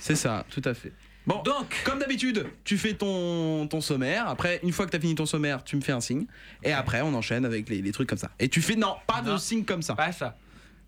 [0.00, 0.92] C'est ça, tout à fait.
[1.26, 4.26] Bon, Donc, comme d'habitude, tu fais ton, ton sommaire.
[4.26, 6.26] Après, une fois que tu as fini ton sommaire, tu me fais un signe.
[6.64, 8.30] Et après, on enchaîne avec les, les trucs comme ça.
[8.40, 9.38] Et tu fais non, pas de Non.
[9.38, 9.94] signe comme ça.
[9.94, 10.36] pas ça.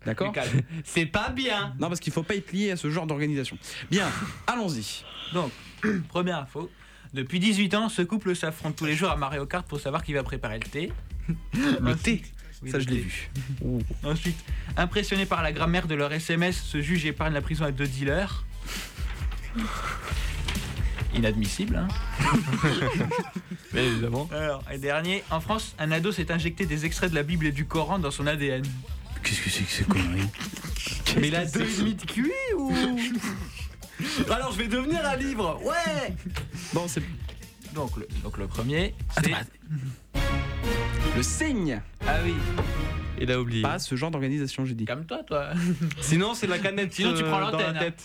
[0.05, 0.33] D'accord.
[0.83, 1.73] C'est pas bien.
[1.79, 3.57] Non, parce qu'il faut pas être lié à ce genre d'organisation.
[3.89, 4.07] Bien,
[4.47, 5.03] allons-y.
[5.33, 5.51] Donc,
[6.09, 6.69] première info.
[7.13, 10.13] Depuis 18 ans, ce couple s'affronte tous les jours à Mario Kart pour savoir qui
[10.13, 10.91] va préparer le thé.
[11.53, 12.21] Le thé
[12.67, 13.29] Ça, je l'ai vu.
[14.03, 14.37] Ensuite,
[14.75, 18.43] impressionné par la grammaire de leur SMS, ce juge épargne la prison à deux dealers.
[21.15, 21.87] Inadmissible, hein
[23.73, 24.27] Mais évidemment.
[24.33, 27.51] Alors, et dernier, en France, un ado s'est injecté des extraits de la Bible et
[27.51, 28.63] du Coran dans son ADN.
[29.23, 30.27] Qu'est-ce que c'est que ces conneries
[31.19, 32.71] Mais il a deux demi de QI ou
[34.31, 36.13] Alors, je vais devenir un livre Ouais
[36.73, 37.01] Bon, c'est.
[37.73, 39.31] donc le, donc le premier, c'est...
[41.15, 42.33] Le signe Ah oui,
[43.19, 43.61] Il a oublié.
[43.61, 44.85] Pas ce genre d'organisation, j'ai dit.
[44.85, 45.51] comme toi, toi.
[46.01, 46.91] Sinon, c'est la canette.
[46.93, 47.83] Sinon, tu euh, prends dans l'antenne, la hein.
[47.83, 48.03] tête.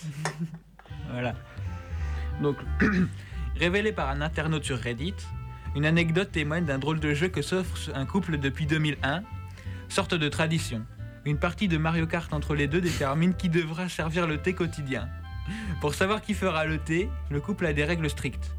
[1.11, 1.33] Voilà.
[2.41, 2.55] Donc,
[3.59, 5.15] révélé par un internaute sur Reddit,
[5.75, 9.23] une anecdote témoigne d'un drôle de jeu que s'offre un couple depuis 2001,
[9.89, 10.85] sorte de tradition.
[11.25, 15.09] Une partie de Mario Kart entre les deux détermine qui devra servir le thé quotidien.
[15.81, 18.55] Pour savoir qui fera le thé, le couple a des règles strictes.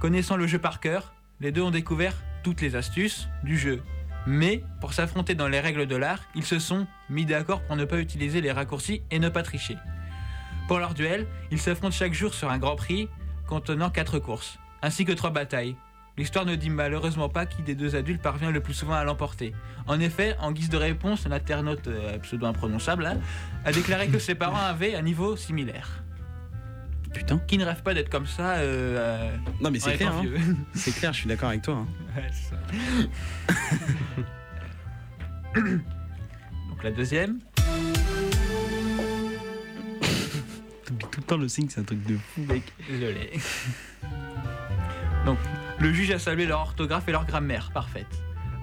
[0.00, 2.14] Connaissant le jeu par cœur, les deux ont découvert
[2.44, 3.82] toutes les astuces du jeu.
[4.26, 7.84] Mais, pour s'affronter dans les règles de l'art, ils se sont mis d'accord pour ne
[7.84, 9.76] pas utiliser les raccourcis et ne pas tricher.
[10.68, 13.08] Pour leur duel, ils s'affrontent chaque jour sur un grand prix
[13.46, 15.76] contenant 4 courses, ainsi que 3 batailles.
[16.18, 19.52] L'histoire ne dit malheureusement pas qui des deux adultes parvient le plus souvent à l'emporter.
[19.86, 23.18] En effet, en guise de réponse, un internaute euh, pseudo imprononçable hein,
[23.66, 26.02] a déclaré que ses parents avaient un niveau similaire.
[27.12, 27.38] Putain.
[27.46, 30.12] Qui ne rêve pas d'être comme ça euh, euh, Non, mais c'est clair.
[30.14, 30.22] hein.
[30.74, 31.74] C'est clair, je suis d'accord avec toi.
[31.76, 31.86] hein.
[32.16, 32.56] Ouais, c'est ça.
[36.68, 37.38] Donc la deuxième,
[40.86, 42.62] tout le temps le signe, c'est un truc de fou, mec.
[42.88, 43.30] Désolé.
[45.24, 45.38] Donc,
[45.78, 48.06] le juge a salué leur orthographe et leur grammaire parfaite.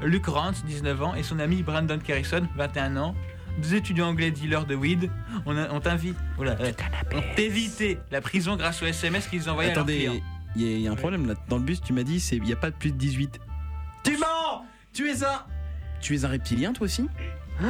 [0.02, 3.16] Luke Rance, 19 ans, et son ami Brandon Carrison, 21 ans,
[3.60, 5.10] deux étudiants anglais dealers de weed,
[5.46, 6.72] ont, invi- oula, euh,
[7.16, 10.22] ont évité la prison grâce aux SMS qu'ils envoyaient à leurs Attendez, clients.
[10.56, 11.36] il y, a- il y a un problème là.
[11.50, 13.40] Dans le bus, tu m'as dit, il n'y a pas de plus de 18.
[14.04, 15.44] Tu mens Tu es un.
[16.02, 17.08] Tu es un reptilien, toi aussi?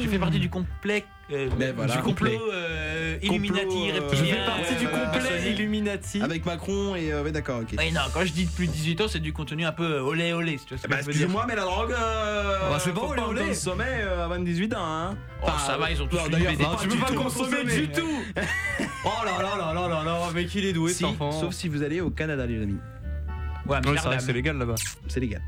[0.00, 1.96] Je fais partie du complet, euh, Mais voilà.
[1.96, 5.52] du complot euh, Illuminati, Complot, euh, je fais partie du complet.
[5.52, 6.22] Illuminati.
[6.22, 7.12] Avec Macron et.
[7.12, 7.74] euh, ouais, d'accord, ok.
[7.78, 10.32] Ouais, non, quand je dis plus de 18 ans, c'est du contenu un peu olé
[10.32, 11.22] olé, si tu vois ce que Bah, je veux dire.
[11.22, 11.92] excusez-moi, mais la drogue.
[11.92, 13.46] Euh, Bah, c'est pas olé, olé.
[13.48, 15.16] le sommet euh, avant 18 ans, hein.
[15.42, 18.22] Oh, ça va, ils ont tous d'ailleurs, tu peux pas consommer du tout.
[19.04, 21.30] Oh là là là là là là, mais qu'il est doué cet enfant.
[21.32, 22.78] sauf si vous allez au Canada, les amis.
[23.66, 24.74] Ouais, que c'est légal là-bas.
[25.06, 25.40] C'est légal.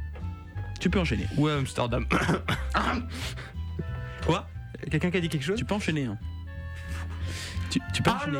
[0.80, 1.26] Tu peux enchaîner.
[1.36, 2.06] Ouais, Amsterdam.
[4.26, 4.46] Quoi?
[4.90, 6.04] Quelqu'un qui a dit quelque chose Tu peux enchaîner.
[6.06, 6.16] Hein.
[7.70, 8.38] Tu, tu peux enchaîner.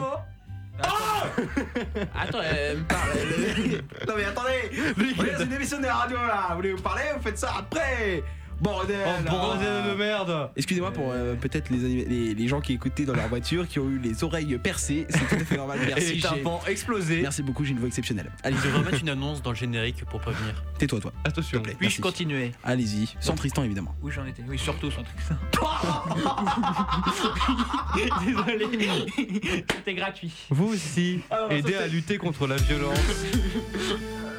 [2.19, 3.09] Attends, elle me parle.
[3.15, 4.71] elle- Non mais attendez
[5.19, 8.23] Regarde, c'est une émission de radio là Vous voulez vous parler Vous faites ça après
[8.61, 13.07] Bordel Oh, bordel de merde Excusez-moi pour euh, peut-être les, les, les gens qui écoutaient
[13.07, 15.79] dans leur voiture qui ont eu les oreilles percées, c'est tout à fait normal.
[15.87, 16.19] Merci.
[16.19, 17.23] Et tympans explosés.
[17.23, 18.31] Merci beaucoup, j'ai une voix exceptionnelle.
[18.43, 20.63] Allez, Ils devraient mettre une annonce dans le générique pour prévenir.
[20.79, 21.13] tais-toi toi.
[21.25, 21.51] Attention.
[21.51, 23.95] S'il te plaît, Puis-je continuer Allez-y, sans Tristan évidemment.
[24.03, 25.37] Où j'en étais Oui, surtout sans Tristan.
[28.25, 28.89] Désolé,
[29.75, 30.33] c'était gratuit.
[30.51, 32.99] Vous aussi, Ah, non, aidez à lutter contre la violence.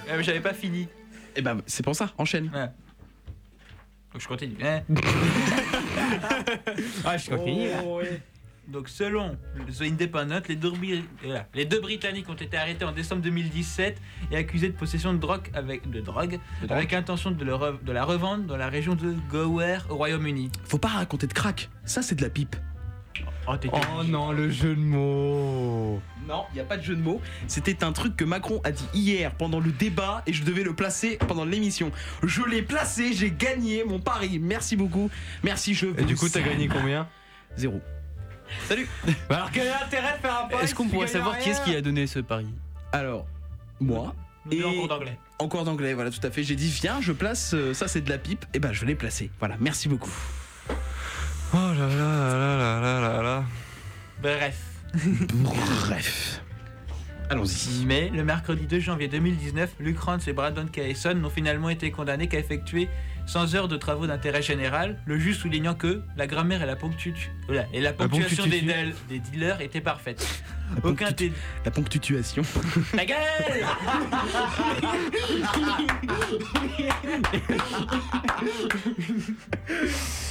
[0.09, 0.87] Euh, mais J'avais pas fini.
[1.35, 2.51] Et ben c'est pour ça, enchaîne.
[2.53, 2.67] Ouais.
[4.13, 4.55] Donc je continue.
[4.63, 4.81] hein.
[7.05, 7.69] Ah, je continue.
[8.67, 9.37] Donc selon
[9.77, 13.97] The Independent, les deux, Bri- voilà, les deux Britanniques ont été arrêtés en décembre 2017
[14.31, 16.71] et accusés de possession de drogue avec, de drogue, drogue.
[16.71, 20.51] avec intention de, le re- de la revendre dans la région de Gower au Royaume-Uni.
[20.63, 22.55] Faut pas raconter de crack, ça c'est de la pipe.
[23.71, 26.01] Oh, Oh non, le jeu de mots.
[26.27, 27.21] Non, il n'y a pas de jeu de mots.
[27.47, 30.73] C'était un truc que Macron a dit hier pendant le débat et je devais le
[30.73, 31.91] placer pendant l'émission.
[32.23, 34.39] Je l'ai placé, j'ai gagné mon pari.
[34.39, 35.09] Merci beaucoup.
[35.43, 37.07] Merci, je Et du coup, t'as gagné combien
[37.57, 37.81] Zéro.
[38.67, 38.87] Salut
[39.29, 41.61] Bah alors quel est l'intérêt de faire un pari Est-ce qu'on pourrait savoir qui est-ce
[41.61, 42.47] qui a donné ce pari
[42.91, 43.25] Alors,
[43.79, 44.15] moi.
[44.45, 45.17] Nous deux en cours d'anglais.
[45.39, 46.43] En cours d'anglais, voilà, tout à fait.
[46.43, 48.45] J'ai dit, viens, je place, euh, ça c'est de la pipe.
[48.53, 49.29] Et ben, je l'ai placé.
[49.39, 50.11] Voilà, merci beaucoup.
[51.53, 53.43] Oh là là là là là là là.
[54.21, 54.57] Bref.
[55.33, 56.41] Bref.
[57.29, 57.85] Allons-y.
[57.85, 62.27] Mais le mercredi 2 janvier 2019, Luke Rance et Brandon Carrison n'ont finalement été condamnés
[62.27, 62.89] qu'à effectuer
[63.27, 67.13] 100 heures de travaux d'intérêt général, le juge soulignant que la grammaire et la, ponctu-
[67.47, 68.83] voilà, et la ponctuation des, ponctuation.
[68.83, 70.43] del- des dealers étaient parfaites.
[70.83, 71.31] La, Aucun ponctu-
[71.65, 72.43] la ponctuation.
[72.95, 73.17] Ta gueule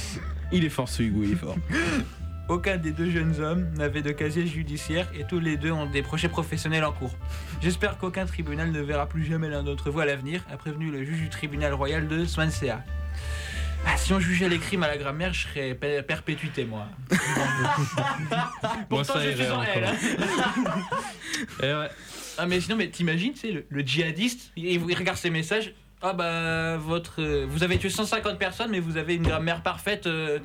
[0.51, 1.55] il est fort ce Hugo, il est fort.
[2.49, 6.01] Aucun des deux jeunes hommes n'avait de casier judiciaire et tous les deux ont des
[6.01, 7.15] projets professionnels en cours.
[7.61, 11.03] J'espère qu'aucun tribunal ne verra plus jamais l'un d'entre vous à l'avenir, a prévenu le
[11.05, 12.83] juge du tribunal royal de Swansea.
[13.87, 16.87] Ah, si on jugeait les crimes à la grammaire, je serais per- perpétuité, moi.
[18.89, 19.85] Pourtant, ça je suis en L.
[19.85, 19.95] hein.
[21.61, 21.87] Ouais.
[22.37, 25.73] Ah, mais sinon, mais t'imagines, tu sais, le, le djihadiste, il, il regarde ses messages.
[26.03, 30.07] Ah bah votre, euh, vous avez tué 150 personnes, mais vous avez une grammaire parfaite.
[30.07, 30.39] euh,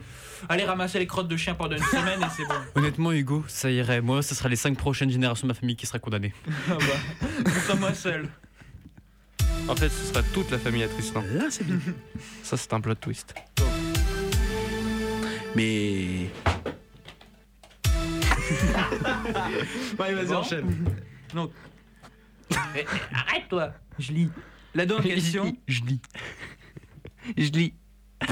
[0.50, 2.54] allez ramasser les crottes de chien pendant une semaine et c'est bon.
[2.74, 4.02] Honnêtement, Hugo, ça irait.
[4.02, 6.34] Moi, ce sera les 5 prochaines générations de ma famille qui sera condamnée.
[6.70, 8.28] Ah bah, ce sera moi seul.
[9.68, 11.22] En fait, ce sera toute la famille à Tristan.
[11.32, 11.78] Là, c'est bien.
[12.42, 13.34] Ça, c'est un plot twist.
[15.54, 16.28] Mais.
[19.98, 20.84] Ouais, vas-y, enchaîne.
[21.34, 21.50] Donc.
[22.50, 22.84] Eh, eh,
[23.14, 24.30] Arrête-toi Je lis.
[24.76, 25.56] La en question.
[25.66, 26.00] Je lis.
[27.38, 27.72] Je lis.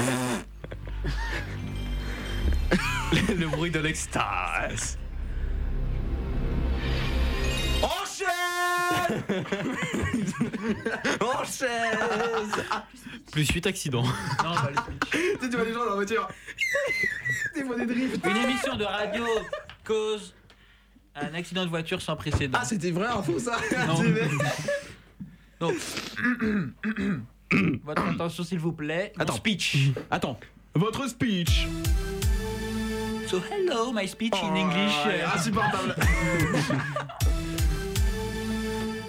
[3.35, 4.99] le bruit de l'extase.
[7.81, 9.23] Enchaîne
[11.19, 12.51] Enchaîne
[13.31, 14.03] Plus 8 accidents.
[14.03, 16.27] Non, bah, le Tu vois les gens dans la voiture.
[17.55, 18.23] Des fois des drifts.
[18.23, 19.25] Une émission de radio
[19.83, 20.35] cause
[21.15, 22.59] un accident de voiture sans précédent.
[22.61, 23.95] Ah, c'était vrai info ça Non.
[25.59, 25.73] Donc,
[27.83, 29.13] votre attention s'il vous plaît.
[29.17, 29.33] Mon Attends.
[29.35, 29.77] speech.
[30.11, 30.39] Attends.
[30.73, 31.67] Votre speech.
[33.27, 34.93] So hello, my speech in Oh, English.
[35.35, 35.95] insupportable.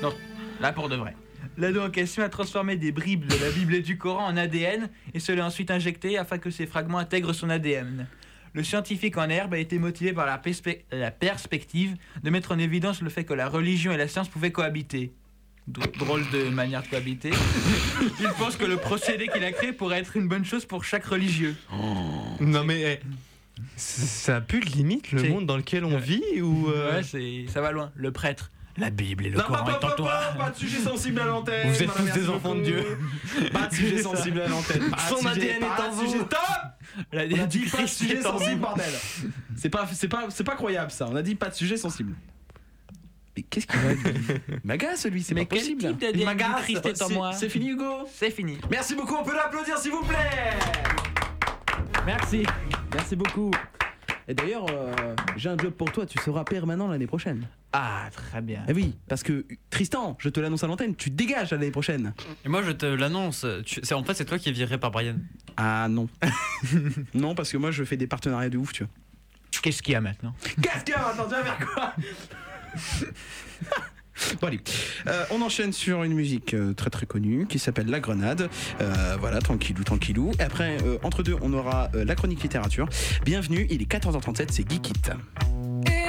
[0.02, 0.12] non,
[0.60, 1.14] là pour de vrai.
[1.58, 4.88] L'ado en question a transformé des bribes de la Bible et du Coran en ADN
[5.14, 8.06] et se l'a ensuite injecté afin que ces fragments intègrent son ADN.
[8.52, 12.58] Le scientifique en herbe a été motivé par la, perspe- la perspective de mettre en
[12.58, 15.12] évidence le fait que la religion et la science pouvaient cohabiter.
[15.70, 17.30] Dr- Drôle de manière de cohabiter.
[18.20, 21.04] Il pense que le procédé qu'il a créé pourrait être une bonne chose pour chaque
[21.04, 21.56] religieux.
[22.40, 23.06] Non mais eh,
[23.76, 27.60] ça pue limite le C'est- monde dans lequel on vit ou euh, Ouais, c'est, ça
[27.60, 27.90] va loin.
[27.96, 28.50] Le prêtre.
[28.78, 30.10] La Bible et le Non, Coran pas, est en pas, toi.
[30.10, 31.66] pas, pas de sujet sensible à l'antenne.
[31.70, 32.60] Vous êtes tous des enfants de.
[32.60, 32.98] Dieu.
[33.52, 34.90] Pas de sujet sensible à l'antenne.
[34.90, 36.06] Pas de Son sujet- ADN pas est en de vous.
[36.06, 38.84] sujet- Stop La On a dit pas de sujet en sensible, bordel.
[39.56, 41.08] C'est pas, c'est pas, c'est pas croyable ça.
[41.10, 42.14] On a dit pas de sujet sensible.
[43.36, 44.02] Mais qu'est-ce qu'il va lui
[44.64, 45.80] M'agace lui, c'est pas Mais quel possible.
[45.82, 46.62] type d'ADN Il du m'agace.
[46.62, 48.58] Christ est en C'est- moi C'est fini Hugo C'est fini.
[48.70, 50.16] Merci beaucoup, on peut l'applaudir s'il vous plaît
[52.06, 52.44] Merci.
[52.94, 53.50] Merci beaucoup.
[54.28, 57.46] Et d'ailleurs, euh, j'ai un job pour toi, tu seras permanent l'année prochaine.
[57.72, 58.64] Ah, très bien.
[58.68, 62.12] Eh oui, parce que Tristan, je te l'annonce à l'antenne, tu dégages l'année prochaine.
[62.44, 63.46] Et moi, je te l'annonce.
[63.64, 65.16] tu- En fait, c'est toi qui es viré par Brian.
[65.56, 66.08] Ah non.
[67.14, 68.92] non, parce que moi je fais des partenariats de ouf, tu vois.
[69.62, 70.34] Qu'est-ce qu'il y a maintenant?
[70.60, 71.94] Qu'est-ce qu'il y a maintenant Tu vas faire quoi?
[74.40, 74.60] Bon allez,
[75.06, 78.48] Euh, on enchaîne sur une musique euh, très très connue qui s'appelle La Grenade.
[78.80, 80.32] Euh, voilà, tranquillou, tranquillou.
[80.38, 82.88] Et après, entre deux, on aura la chronique littérature.
[83.24, 85.10] Bienvenue, il est 14h37, c'est Geek It.
[85.86, 86.05] Et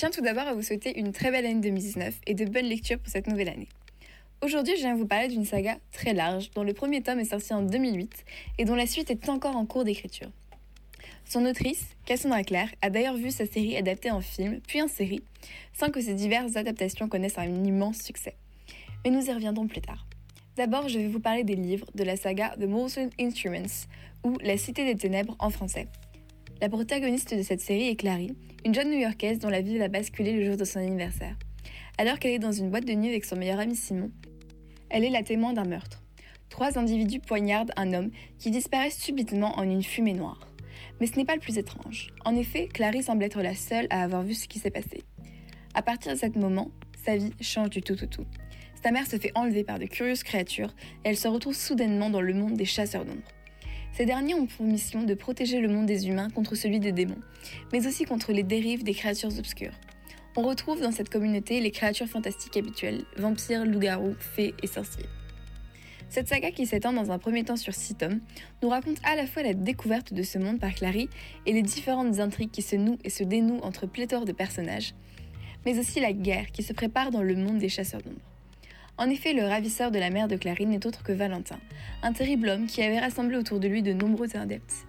[0.00, 2.98] tiens tout d'abord à vous souhaiter une très belle année 2019 et de bonnes lectures
[2.98, 3.68] pour cette nouvelle année.
[4.40, 7.52] Aujourd'hui, je viens vous parler d'une saga très large, dont le premier tome est sorti
[7.52, 8.24] en 2008
[8.56, 10.30] et dont la suite est encore en cours d'écriture.
[11.26, 15.22] Son autrice, Cassandra Clare, a d'ailleurs vu sa série adaptée en film, puis en série,
[15.74, 18.36] sans que ces diverses adaptations connaissent un immense succès.
[19.04, 20.06] Mais nous y reviendrons plus tard.
[20.56, 23.84] D'abord, je vais vous parler des livres de la saga The Molson Instruments,
[24.24, 25.88] ou La Cité des Ténèbres en français.
[26.60, 28.36] La protagoniste de cette série est Clary,
[28.66, 31.34] une jeune New-Yorkaise dont la vie va basculer le jour de son anniversaire.
[31.96, 34.10] Alors qu'elle est dans une boîte de nuit avec son meilleur ami Simon,
[34.90, 36.02] elle est la témoin d'un meurtre.
[36.50, 40.52] Trois individus poignardent un homme qui disparaît subitement en une fumée noire.
[41.00, 42.08] Mais ce n'est pas le plus étrange.
[42.26, 45.02] En effet, Clary semble être la seule à avoir vu ce qui s'est passé.
[45.72, 46.70] À partir de ce moment,
[47.06, 48.26] sa vie change du tout au tout.
[48.82, 50.74] Sa mère se fait enlever par de curieuses créatures
[51.06, 53.22] et elle se retrouve soudainement dans le monde des chasseurs d'ombre.
[53.92, 57.20] Ces derniers ont pour mission de protéger le monde des humains contre celui des démons,
[57.72, 59.74] mais aussi contre les dérives des créatures obscures.
[60.36, 65.06] On retrouve dans cette communauté les créatures fantastiques habituelles, vampires, loups-garous, fées et sorciers.
[66.08, 68.20] Cette saga qui s'étend dans un premier temps sur six tomes
[68.62, 71.08] nous raconte à la fois la découverte de ce monde par Clary
[71.46, 74.94] et les différentes intrigues qui se nouent et se dénouent entre pléthore de personnages,
[75.64, 78.29] mais aussi la guerre qui se prépare dans le monde des chasseurs d'ombre.
[78.98, 81.58] En effet, le ravisseur de la mère de Clary n'est autre que Valentin,
[82.02, 84.86] un terrible homme qui avait rassemblé autour de lui de nombreux adeptes,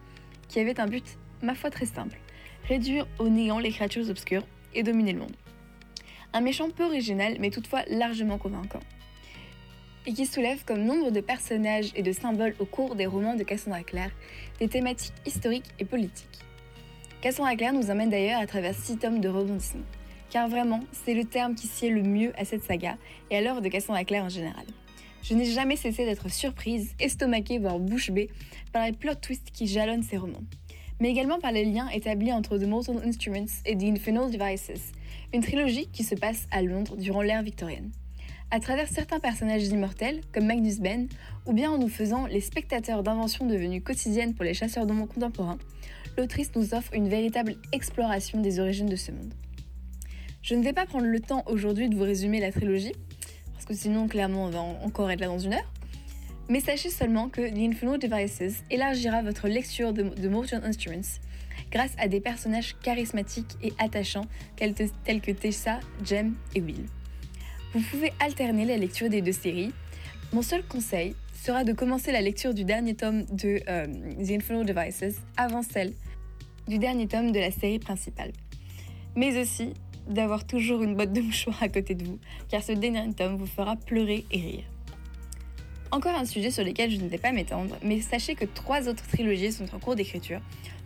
[0.50, 2.18] qui avait un but, ma foi, très simple
[2.68, 5.36] réduire au néant les créatures obscures et dominer le monde.
[6.34, 8.80] Un méchant peu original, mais toutefois largement convaincant.
[10.08, 13.44] Et qui soulève comme nombre de personnages et de symboles au cours des romans de
[13.44, 14.12] Cassandra Clare
[14.60, 16.40] des thématiques historiques et politiques.
[17.22, 19.84] Cassandra Clare nous emmène d'ailleurs à travers six tomes de rebondissement,
[20.32, 22.98] car vraiment, c'est le terme qui sied le mieux à cette saga
[23.30, 24.66] et à l'œuvre de Cassandra Clare en général.
[25.22, 28.30] Je n'ai jamais cessé d'être surprise, estomaquée, voire bouche bée
[28.74, 30.42] par les plot twists qui jalonnent ces romans
[31.02, 34.94] mais également par les liens établis entre The Mortal Instruments et The Infernal Devices,
[35.34, 37.90] une trilogie qui se passe à Londres durant l'ère victorienne.
[38.52, 41.08] À travers certains personnages immortels, comme Magnus Ben,
[41.48, 45.58] ou bien en nous faisant les spectateurs d'inventions devenues quotidiennes pour les chasseurs d'hommes contemporains,
[46.18, 49.34] l'autrice nous offre une véritable exploration des origines de ce monde.
[50.42, 52.94] Je ne vais pas prendre le temps aujourd'hui de vous résumer la trilogie,
[53.54, 55.72] parce que sinon clairement on va encore être là dans une heure,
[56.50, 61.20] mais sachez seulement que The Infernal Devices élargira votre lecture de, de Motion Instruments
[61.72, 64.26] grâce à des personnages charismatiques et attachants
[64.56, 64.74] tels,
[65.22, 66.86] que Tessa, Jem et Will.
[67.74, 69.72] Vous pouvez alterner la lecture des deux séries.
[70.34, 73.88] Mon seul conseil sera de commencer la lecture du dernier tome de euh,
[74.26, 75.94] The Infernal Devices avant celle
[76.68, 78.32] du dernier tome de la série principale.
[79.16, 79.74] Mais aussi
[80.08, 83.46] d'avoir toujours une boîte de mouchoirs à côté de vous, car ce dernier tome vous
[83.46, 84.64] fera pleurer et rire.
[85.92, 89.06] Encore un sujet sur lequel je ne vais pas m'étendre, mais sachez que trois autres
[89.08, 90.40] trilogies sont en cours d'écriture,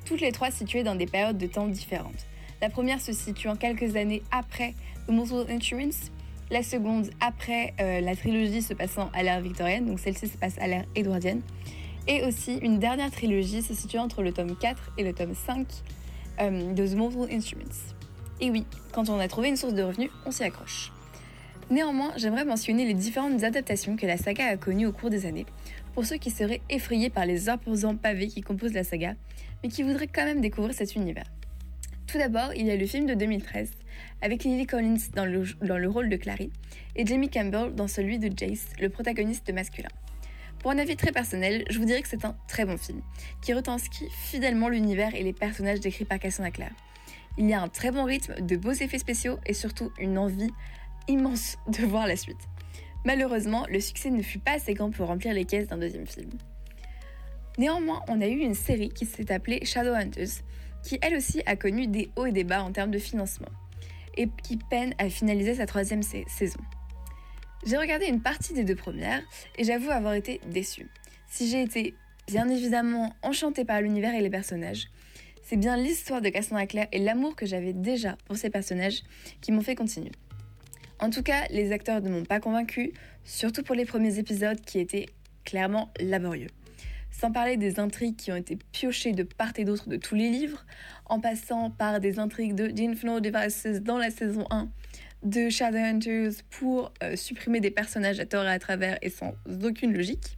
[0.04, 2.26] toutes les trois situées dans des périodes de temps différentes.
[2.62, 4.74] La première se situant quelques années après
[5.08, 6.10] The Mortal Instruments,
[6.52, 10.58] la seconde après euh, la trilogie se passant à l'ère victorienne, donc celle-ci se passe
[10.60, 11.42] à l'ère édouardienne,
[12.08, 15.68] et aussi une dernière trilogie se situant entre le tome 4 et le tome 5
[16.40, 17.96] euh, de The Mortal Instruments.
[18.42, 20.92] Et oui, quand on a trouvé une source de revenus, on s'y accroche.
[21.72, 25.46] Néanmoins, j'aimerais mentionner les différentes adaptations que la saga a connues au cours des années,
[25.94, 29.16] pour ceux qui seraient effrayés par les imposants pavés qui composent la saga,
[29.64, 31.26] mais qui voudraient quand même découvrir cet univers.
[32.08, 33.72] Tout d'abord, il y a le film de 2013,
[34.22, 36.52] avec Lily Collins dans le, rôle de Clary,
[36.96, 39.90] et Jamie Campbell dans celui de Jace, le protagoniste masculin.
[40.60, 43.02] Pour un avis très personnel, je vous dirais que c'est un très bon film,
[43.42, 46.76] qui retranscrit fidèlement l'univers et les personnages décrits par Cassandra Clare.
[47.38, 50.52] Il y a un très bon rythme, de beaux effets spéciaux et surtout une envie
[51.08, 52.38] immense de voir la suite.
[53.06, 56.32] Malheureusement, le succès ne fut pas assez grand pour remplir les caisses d'un deuxième film.
[57.58, 60.42] Néanmoins, on a eu une série qui s'est appelée Shadowhunters,
[60.84, 63.50] qui elle aussi a connu des hauts et des bas en termes de financement,
[64.18, 66.60] et qui peine à finaliser sa troisième sa saison.
[67.66, 69.22] J'ai regardé une partie des deux premières,
[69.58, 70.90] et j'avoue avoir été déçue.
[71.28, 71.96] Si j'ai été
[72.28, 74.88] bien évidemment enchantée par l'univers et les personnages,
[75.46, 79.04] c'est bien l'histoire de Cassandra Clare et l'amour que j'avais déjà pour ces personnages
[79.42, 80.12] qui m'ont fait continuer.
[81.00, 82.94] En tout cas, les acteurs ne m'ont pas convaincu,
[83.24, 85.06] surtout pour les premiers épisodes qui étaient
[85.44, 86.50] clairement laborieux.
[87.12, 90.30] Sans parler des intrigues qui ont été piochées de part et d'autre de tous les
[90.30, 90.66] livres,
[91.06, 94.68] en passant par des intrigues de The Infernal Devices dans la saison 1,
[95.24, 99.94] de Shadowhunters pour euh, supprimer des personnages à tort et à travers et sans aucune
[99.94, 100.38] logique,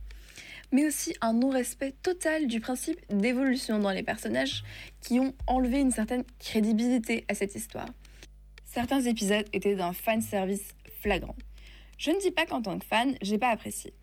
[0.72, 4.64] mais aussi un non-respect total du principe d'évolution dans les personnages
[5.02, 7.90] qui ont enlevé une certaine crédibilité à cette histoire.
[8.66, 11.36] Certains épisodes étaient d'un fan service flagrant.
[11.98, 13.94] Je ne dis pas qu'en tant que fan, j'ai pas apprécié.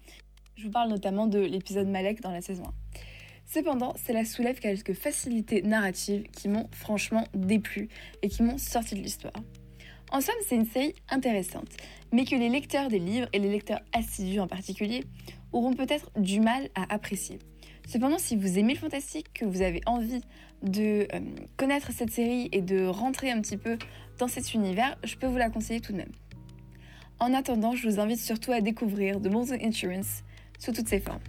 [0.56, 2.72] Je vous parle notamment de l'épisode Malek dans la saison 1.
[3.46, 7.88] Cependant, cela soulève quelques facilités narratives qui m'ont franchement déplu
[8.22, 9.34] et qui m'ont sorti de l'histoire.
[10.10, 11.68] En somme, c'est une série intéressante,
[12.12, 15.04] mais que les lecteurs des livres, et les lecteurs assidus en particulier,
[15.54, 17.38] auront peut-être du mal à apprécier.
[17.88, 20.20] Cependant, si vous aimez le fantastique, que vous avez envie
[20.62, 21.20] de euh,
[21.56, 23.78] connaître cette série et de rentrer un petit peu
[24.18, 26.12] dans cet univers, je peux vous la conseiller tout de même.
[27.20, 30.24] En attendant, je vous invite surtout à découvrir The Mountain Insurance
[30.58, 31.20] sous toutes ses formes.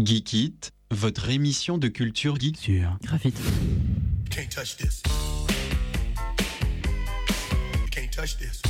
[0.00, 3.38] Geek It, votre émission de culture geek sur Graphite.
[3.38, 5.02] You can't touch this.
[7.74, 8.62] You can't touch this.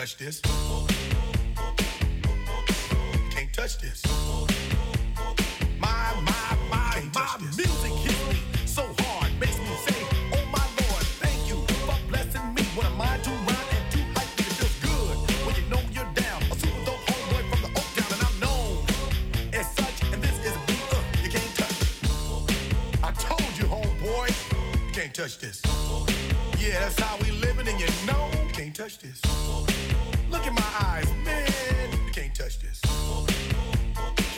[0.00, 0.40] Touch this.
[3.32, 4.02] Can't touch this.
[5.78, 10.00] My, my, my, my music hits me so hard, makes me say,
[10.32, 12.62] Oh my Lord, thank you for blessing me.
[12.74, 14.38] What am I to rhyme and to hype?
[14.38, 16.40] It feels good when you know you're down.
[16.50, 18.86] A super dope homeboy from the Oak Town, and I'm known
[19.52, 20.12] as such.
[20.14, 21.78] And this is a beat uh, you can't touch.
[23.04, 24.32] I told you, homeboy,
[24.86, 25.60] you can't touch this.
[26.58, 28.39] Yeah, that's how we living, and you know
[28.80, 29.20] touch this.
[30.30, 32.80] Look in my eyes, man, you can't touch this.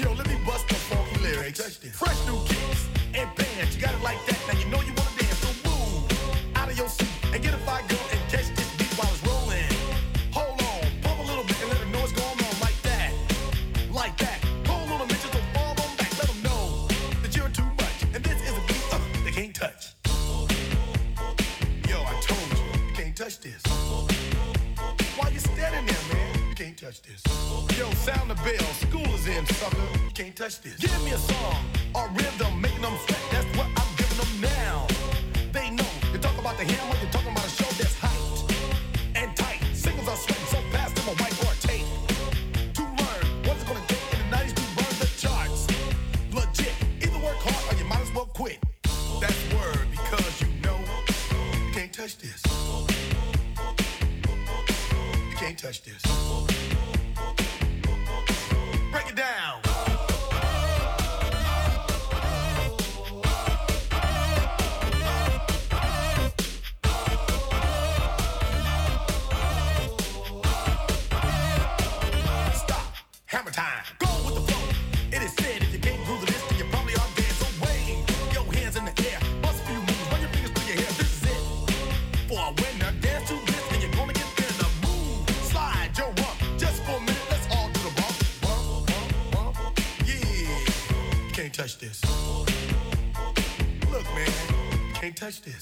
[0.02, 1.60] Yo, let me bust the funky lyrics.
[1.92, 4.31] Fresh new kicks and bands, you got it like that.
[26.62, 27.22] Can't touch this.
[27.76, 29.82] Yo, sound the bell, school is in, sucker.
[30.04, 30.76] You can't touch this.
[30.76, 33.22] Give me a song or rhythm, making them sweat.
[33.32, 34.86] That's what I'm giving them now.
[35.50, 35.90] They know.
[36.12, 37.21] You talk about the hammer, you're talking
[95.32, 95.61] You can't touch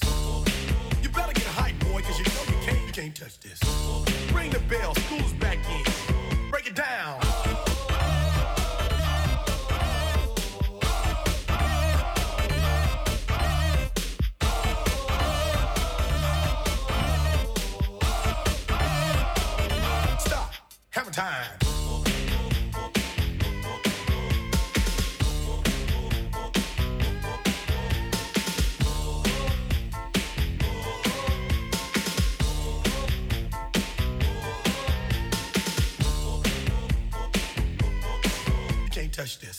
[39.11, 39.57] Can't touch this.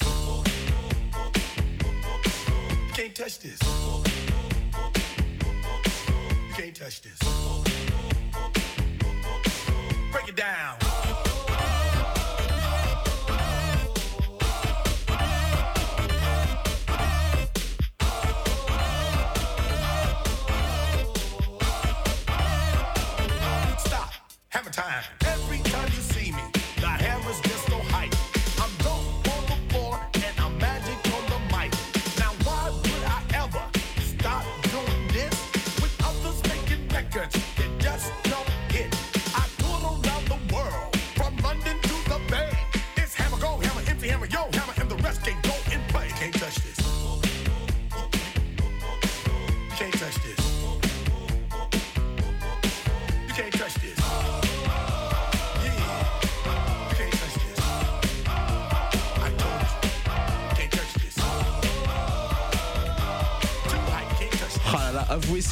[2.94, 3.58] Can't touch this.
[6.56, 7.18] Can't touch this.
[10.12, 10.81] Break it down.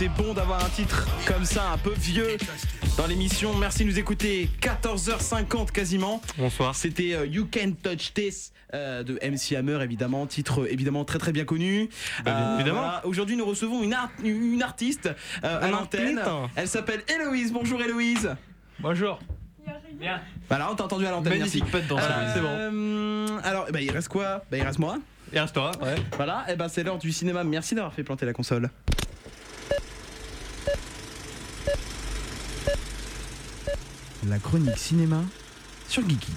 [0.00, 2.38] C'est bon d'avoir un titre comme ça, un peu vieux
[2.96, 3.52] dans l'émission.
[3.54, 4.48] Merci de nous écouter.
[4.62, 6.22] 14h50 quasiment.
[6.38, 6.74] Bonsoir.
[6.74, 10.26] C'était euh, You Can't Touch This euh, de MC Hammer, évidemment.
[10.26, 11.90] Titre euh, évidemment très très bien connu.
[12.24, 12.80] Bah, bien évidemment.
[12.80, 13.06] voilà.
[13.06, 15.10] Aujourd'hui, nous recevons une, art- une artiste
[15.44, 16.18] euh, à l'antenne.
[16.56, 17.52] Elle s'appelle Héloïse.
[17.52, 18.34] Bonjour Héloïse.
[18.78, 19.20] Bonjour.
[19.92, 20.22] Bien.
[20.48, 21.38] Voilà, on t'a entendu à l'antenne.
[21.40, 21.72] Magnifique, merci.
[21.72, 23.38] pas de danse, Euh, c'est bon.
[23.44, 24.42] Alors, eh ben, il reste quoi?
[24.50, 24.96] Bah, il reste moi.
[25.30, 25.96] Il reste toi, ouais.
[26.16, 27.44] Voilà, et ben c'est l'heure du cinéma.
[27.44, 28.70] Merci d'avoir fait planter la console.
[34.28, 35.22] La chronique cinéma
[35.88, 36.32] sur Geekit.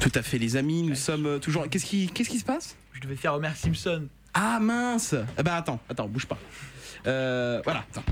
[0.00, 1.68] Tout à fait, les amis, nous sommes euh, toujours.
[1.68, 2.76] Qu'est-ce qui, qu'est-ce qui se passe?
[2.92, 4.06] Je devais faire Homer Simpson.
[4.32, 6.38] Ah mince Eh ben attends, attends, bouge pas.
[7.06, 8.04] Euh, voilà, attends.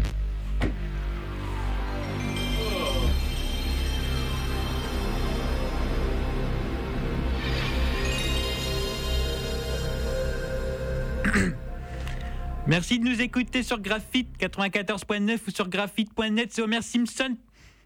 [12.66, 16.50] Merci de nous écouter sur Graphite 94.9 ou sur graphite.net.
[16.52, 17.36] C'est Homer Simpson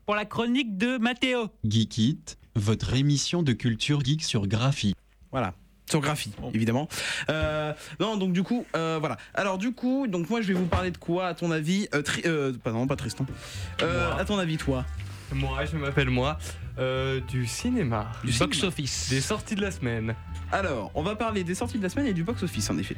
[0.05, 1.49] pour la chronique de Mathéo.
[1.65, 2.21] Geekit,
[2.55, 4.95] votre émission de culture geek sur Graphie.
[5.33, 5.55] Voilà.
[5.89, 6.89] Sur graphie, évidemment.
[7.31, 9.17] Euh, non, donc du coup, euh, voilà.
[9.35, 11.87] Alors du coup, donc moi je vais vous parler de quoi, à ton avis?
[11.95, 13.25] Euh, Tri- euh, Pardon, pas Tristan.
[13.83, 14.85] Euh, à ton avis, toi?
[15.33, 16.39] Moi, je m'appelle moi.
[16.79, 18.13] Euh, du cinéma.
[18.23, 18.69] Du box cinéma.
[18.69, 19.09] office.
[19.09, 20.15] Des sorties de la semaine.
[20.53, 22.97] Alors, on va parler des sorties de la semaine et du box-office en effet.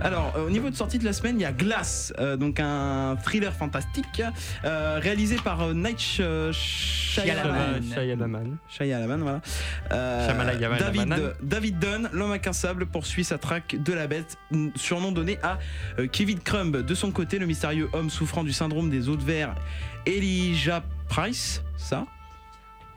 [0.00, 2.58] Alors, euh, au niveau de sorties de la semaine, il y a Glass, euh, donc
[2.58, 4.22] un thriller fantastique
[4.64, 7.82] euh, réalisé par euh, Night Sh- Shyamalan.
[7.94, 8.56] Shyamalan.
[8.68, 9.40] Shyamalan, voilà.
[9.92, 10.78] Euh.
[10.78, 14.36] David, David Dunn, l'homme incassable, poursuit sa traque de la bête,
[14.74, 15.58] surnom donné à
[15.98, 16.76] euh, Kevin Crumb.
[16.78, 19.54] De son côté, le mystérieux homme souffrant du syndrome des eaux de verre,
[20.06, 22.06] Elijah Price, ça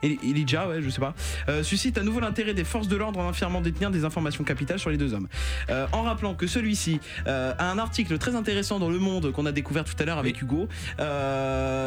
[0.04, 1.14] Elijah, ouais, je sais pas,
[1.50, 4.80] euh, suscite à nouveau l'intérêt des forces de l'ordre en affirmant détenir des informations capitales
[4.80, 5.28] sur les deux hommes.
[5.70, 9.46] Euh, en rappelant que celui-ci euh, a un article très intéressant dans Le Monde qu'on
[9.46, 10.68] a découvert tout à l'heure avec Hugo,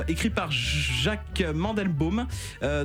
[0.08, 2.26] écrit par Jacques Mandelbaum.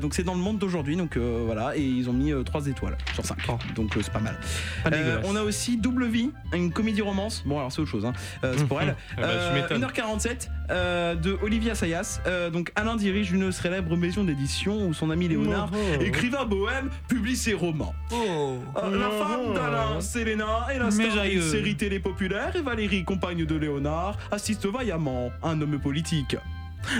[0.01, 3.25] Donc c'est dans Le Monde d'aujourd'hui, donc voilà, et ils ont mis 3 étoiles sur
[3.25, 3.37] 5.
[3.75, 4.37] Donc c'est pas mal.
[4.83, 4.89] Pas
[5.25, 7.43] on a aussi Double Vie, une comédie romance.
[7.45, 8.13] Bon, alors c'est autre chose, hein.
[8.41, 8.95] C'est pour elle.
[9.17, 9.83] Ah bah, tu Euh, m'étonnes.
[9.85, 12.19] 1h47 euh, de Olivia Sayas.
[12.27, 16.01] Euh, donc Alain dirige une célèbre maison d'édition où son ami Léonard, Oh, oh.
[16.01, 17.93] écrivain bohème, publie ses romans.
[18.11, 18.57] Oh.
[18.77, 23.45] Euh, la femme d'Alain, Selena, est la star d'une série télé populaire et Valérie, compagne
[23.45, 26.35] de Léonard, assiste vaillamment à un homme politique.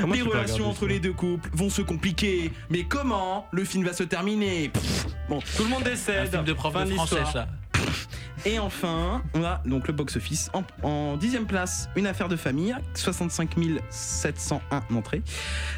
[0.01, 2.51] Comment les relations entre ça les deux couples vont se compliquer.
[2.69, 4.69] Mais comment le film va se terminer?
[4.69, 6.31] Pff, Bon, Tout le monde Un décède.
[6.31, 7.47] film de prof de français, ça.
[8.45, 10.49] Et enfin, on a donc le box-office.
[10.83, 13.55] En, dixième place, une affaire de famille, 65
[13.89, 15.21] 701 entrées.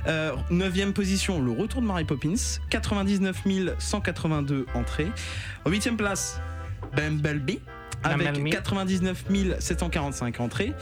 [0.08, 3.44] Euh, neuvième position, le retour de Mary Poppins, 99
[3.80, 5.12] 182 entrées.
[5.66, 6.40] En huitième place,
[6.96, 7.62] Bumblebee,
[8.04, 8.52] avec Bumblebee.
[8.52, 9.26] 99
[9.60, 10.74] 745 entrées.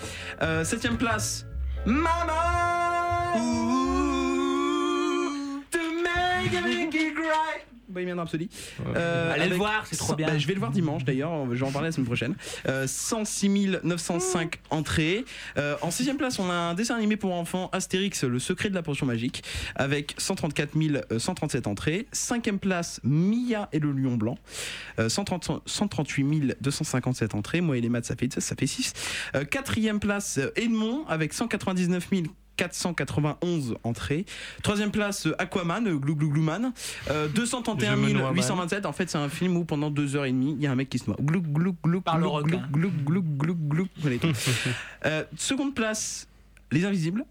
[0.42, 1.46] Euh, septième place,
[1.86, 3.34] Mama
[5.72, 8.50] To make a Mickey cry Bohemian Rhapsody.
[8.96, 10.28] Euh, Allez le voir, c'est trop bien.
[10.28, 12.36] bah, je vais le voir dimanche d'ailleurs, je vais en parler la semaine prochaine.
[12.68, 15.26] Euh, 106 905 entrées.
[15.58, 18.76] Euh, en sixième place, on a un dessin animé pour enfants, Astérix, le secret de
[18.76, 19.44] la potion magique,
[19.76, 20.70] avec 134
[21.18, 22.08] 137 entrées.
[22.12, 24.38] Cinquième place, Mia et le lion blanc,
[25.00, 27.62] euh, 130 138 257 entrées.
[27.62, 28.94] Moi et les maths, ça fait, ça fait 6.
[29.36, 32.12] Euh, quatrième place, euh, Edmond, avec 199
[32.60, 34.26] 491 entrées.
[34.64, 36.74] Troisième place, euh, Aquaman, euh, Glou Glou Glouman.
[37.10, 38.86] Euh, 231 Je me noie 827.
[38.86, 40.76] En fait, c'est un film où pendant deux heures et demie, il y a un
[40.76, 41.18] mec qui se noie.
[41.22, 42.68] Glou Glou Glou Par le glou, glou, requin.
[42.72, 43.88] glou glou glou glou.
[44.00, 44.28] Voilà et tout.
[45.06, 46.28] Euh, seconde place,
[46.72, 47.24] Les Invisibles.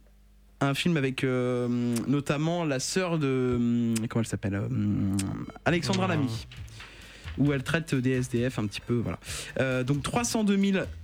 [0.61, 1.69] Un film avec euh,
[2.09, 3.55] notamment la sœur de.
[3.57, 5.17] hum, Comment elle s'appelle euh, hum,
[5.65, 6.11] Alexandra Oh.
[6.11, 6.47] Lamy.
[7.39, 8.95] Où elle traite des SDF un petit peu.
[8.95, 9.19] Voilà.
[9.61, 10.59] Euh, donc 302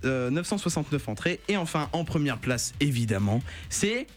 [0.05, 1.39] euh, 969 entrées.
[1.47, 4.07] Et enfin, en première place, évidemment, c'est.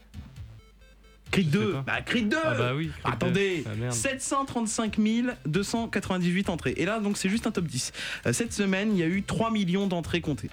[1.30, 1.82] Creed 2 pas.
[1.86, 2.90] Bah, Creed 2 Ah bah oui.
[3.02, 3.64] Creed Attendez, 2.
[3.70, 3.92] Ah, merde.
[3.92, 4.98] 735
[5.46, 6.72] 298 entrées.
[6.78, 7.92] Et là, donc, c'est juste un top 10.
[8.26, 10.48] Euh, cette semaine, il y a eu 3 millions d'entrées comptées.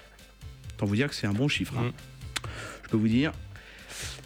[0.74, 1.72] Autant vous dire que c'est un bon chiffre.
[1.78, 1.84] hein.
[1.84, 1.92] Mm.
[2.84, 3.32] Je peux vous dire.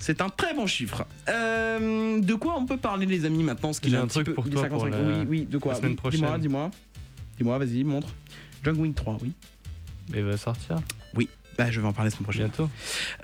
[0.01, 1.07] C'est un très bon chiffre.
[1.29, 4.27] Euh, de quoi on peut parler, les amis, maintenant ce qu'il est un petit truc
[4.27, 4.91] peu- pour toi pour 55.
[4.91, 5.73] la- Oui, oui, de quoi?
[5.75, 6.21] la semaine prochaine.
[6.21, 6.71] Dis-moi, dis-moi.
[7.41, 8.09] Dis-moi, vas-y, montre.
[8.63, 9.33] John Wick 3, oui.
[10.15, 10.77] Il va sortir
[11.15, 11.27] Oui,
[11.57, 12.49] bah, je vais en parler la semaine prochaine.
[12.49, 12.69] bientôt.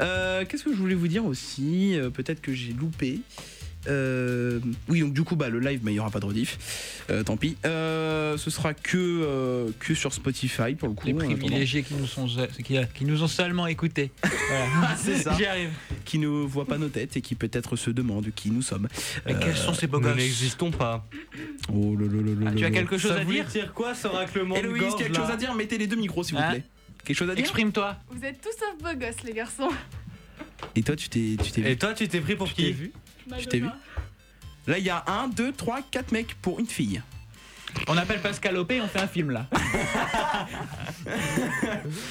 [0.00, 1.98] Euh, Qu'est-ce que je voulais vous dire aussi?
[1.98, 3.20] Euh, Peut-être que j'ai loupé.
[3.88, 7.02] Euh, oui, donc du coup, bah, le live, bah, il n'y aura pas de rediff.
[7.10, 7.56] Euh, tant pis.
[7.64, 11.06] Euh, ce sera que, euh, que sur Spotify pour le coup.
[11.06, 12.26] Les privilégiés qui nous, sont,
[12.64, 14.10] qui, qui nous ont seulement écoutés.
[14.48, 14.96] Voilà.
[14.96, 15.34] C'est ça.
[15.36, 15.70] J'y arrive.
[16.04, 18.86] Qui ne voient pas nos têtes et qui peut-être se demandent qui nous sommes.
[19.26, 21.04] Mais Euh, quels sont ces beaux Nous n'existons pas.
[21.72, 21.96] Oh
[22.46, 25.14] Ah, Tu as quelque chose Ça à dire dire quoi ce raclement Héloïse, gorge, quelque
[25.14, 26.62] là chose à dire Mettez les deux micros, s'il vous Hein plaît.
[27.04, 27.96] Quelque chose à dire Exprime-toi.
[28.10, 29.68] Vous êtes tous sauf beaux gosses, les garçons.
[30.74, 32.62] Et toi, tu t'es tu t'es vu Et toi, tu t'es pris pour Tu t'es
[32.62, 32.92] qui vu
[33.38, 33.66] Tu t'es vu
[34.66, 37.00] Là, il y a un, deux, trois, quatre mecs pour une fille.
[37.88, 39.46] On appelle Pascal Opé, on fait un film là.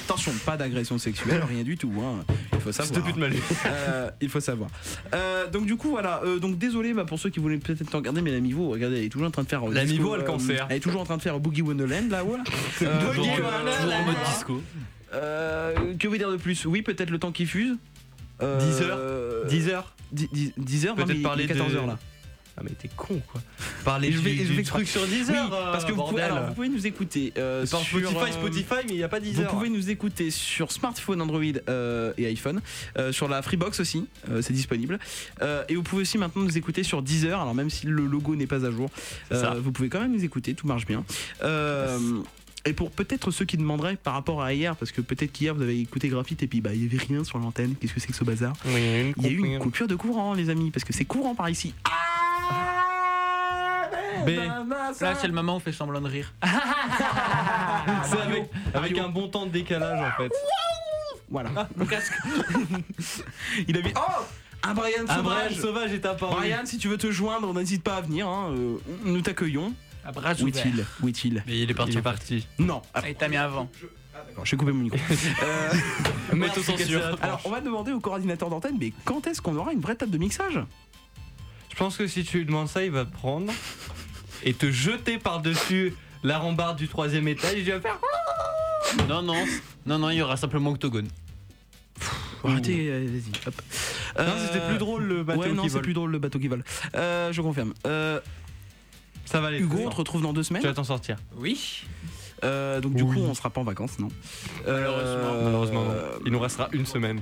[0.04, 1.92] Attention, pas d'agression sexuelle, rien du tout.
[1.98, 2.24] Hein.
[2.52, 2.86] Il faut savoir.
[2.88, 3.38] C'était plus de malus.
[3.66, 4.70] Euh, il faut savoir.
[5.14, 6.20] Euh, donc du coup voilà.
[6.24, 8.98] euh, donc désolé bah, pour ceux qui voulaient peut-être te regarder, mais la Mivo, regardez,
[8.98, 9.68] elle est toujours en train de faire.
[9.68, 10.66] euh, La Mivo a le cancer.
[10.70, 12.22] Elle est toujours en train de faire Boogie Wonderland là.
[12.22, 12.44] Voilà.
[12.82, 13.76] Euh, Boogie Wonderland.
[13.80, 14.62] Toujours en mode disco.
[15.14, 16.64] euh, que vous dire de plus?
[16.66, 17.76] Oui, peut-être le temps qui fuse.
[18.42, 21.76] Euh, 10 heures 10 heures 10 heures, non, mais Peut-être il est parler 14 de-
[21.78, 21.98] heures là.
[22.58, 23.42] Ah mais t'es con quoi.
[23.84, 25.52] Parler je du, vais- je du vais truc sur 10 Oui, heures.
[25.52, 28.74] euh, parce que vous pouvez, alors, vous pouvez nous écouter euh, sur Spotify, euh, Spotify,
[28.86, 32.24] mais il n'y a pas 10 Vous pouvez nous écouter sur smartphone, Android euh, et
[32.26, 32.62] iPhone,
[32.96, 34.06] euh, sur la Freebox aussi,
[34.40, 34.98] c'est disponible.
[35.68, 38.46] Et vous pouvez aussi maintenant nous écouter sur Deezer, alors même si le logo n'est
[38.46, 38.88] pas à jour,
[39.30, 41.04] vous pouvez quand même nous écouter, tout marche bien.
[42.66, 45.62] Et pour peut-être ceux qui demanderaient par rapport à hier, parce que peut-être qu'hier vous
[45.62, 48.08] avez écouté Graphite et puis bah il y avait rien sur l'antenne, qu'est-ce que c'est
[48.08, 48.52] que ce bazar?
[48.66, 49.86] Oui, il y a eu une Il y a eu une coupure.
[49.86, 51.74] de courant les amis, parce que c'est courant par ici.
[54.26, 54.30] B.
[55.00, 56.32] Là, c'est le moment où on fait semblant de rire.
[58.04, 60.32] C'est avec, avec un bon temps de décalage en fait.
[61.30, 61.50] Voilà.
[61.76, 62.12] Mon casque.
[63.68, 63.92] Il a vu.
[63.96, 64.22] Oh
[64.64, 66.34] Un Brian Un Sauvage Brian Sauvage est apparu.
[66.36, 68.26] Brian, si tu veux te joindre, n'hésite pas à venir.
[68.28, 69.72] hein, euh, nous t'accueillons.
[70.06, 70.66] À bras Où ouverts.
[70.66, 71.92] est-il Où est-il Mais il est parti.
[71.92, 72.46] Il est parti.
[72.58, 72.80] Non.
[72.94, 73.68] Ah, il t'a mis avant.
[74.28, 74.98] D'accord, je vais couper mon micro.
[75.42, 77.18] Euh, Mets au censure.
[77.22, 80.10] alors, on va demander au coordinateur d'antenne, mais quand est-ce qu'on aura une vraie table
[80.12, 80.58] de mixage?
[81.70, 83.52] Je pense que si tu lui demandes ça, il va te prendre
[84.42, 87.54] et te jeter par-dessus la rambarde du troisième étage.
[87.58, 87.98] Il va faire.
[89.08, 89.44] Non, non,
[89.84, 91.08] non, non, il y aura simplement Octogone.
[92.44, 93.54] Arrêtez, euh, vas-y, hop.
[94.18, 95.82] Non, Euh, c'était plus drôle le bateau ouais, non, qui c'est vole.
[95.82, 96.62] plus drôle le bateau qui vole.
[96.94, 97.74] Euh, je confirme.
[97.86, 98.20] Euh,
[99.26, 99.58] Ça va aller.
[99.60, 100.62] Hugo, on te retrouve dans deux semaines.
[100.62, 101.16] Tu vas t'en sortir.
[101.36, 101.82] Oui.
[102.44, 103.16] Euh, donc, du Oui.
[103.16, 104.08] coup, on sera pas en vacances, non?
[104.66, 105.42] Malheureusement.
[105.42, 105.90] Malheureusement, non.
[105.90, 107.20] Euh, il nous restera une semaine.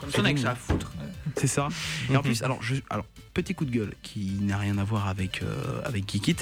[0.00, 0.90] Comme ça, on a que ça à foutre.
[1.36, 1.68] C'est ça.
[2.10, 5.06] Et en plus, alors, je, alors, petit coup de gueule qui n'a rien à voir
[5.08, 6.36] avec, euh, avec Geekit.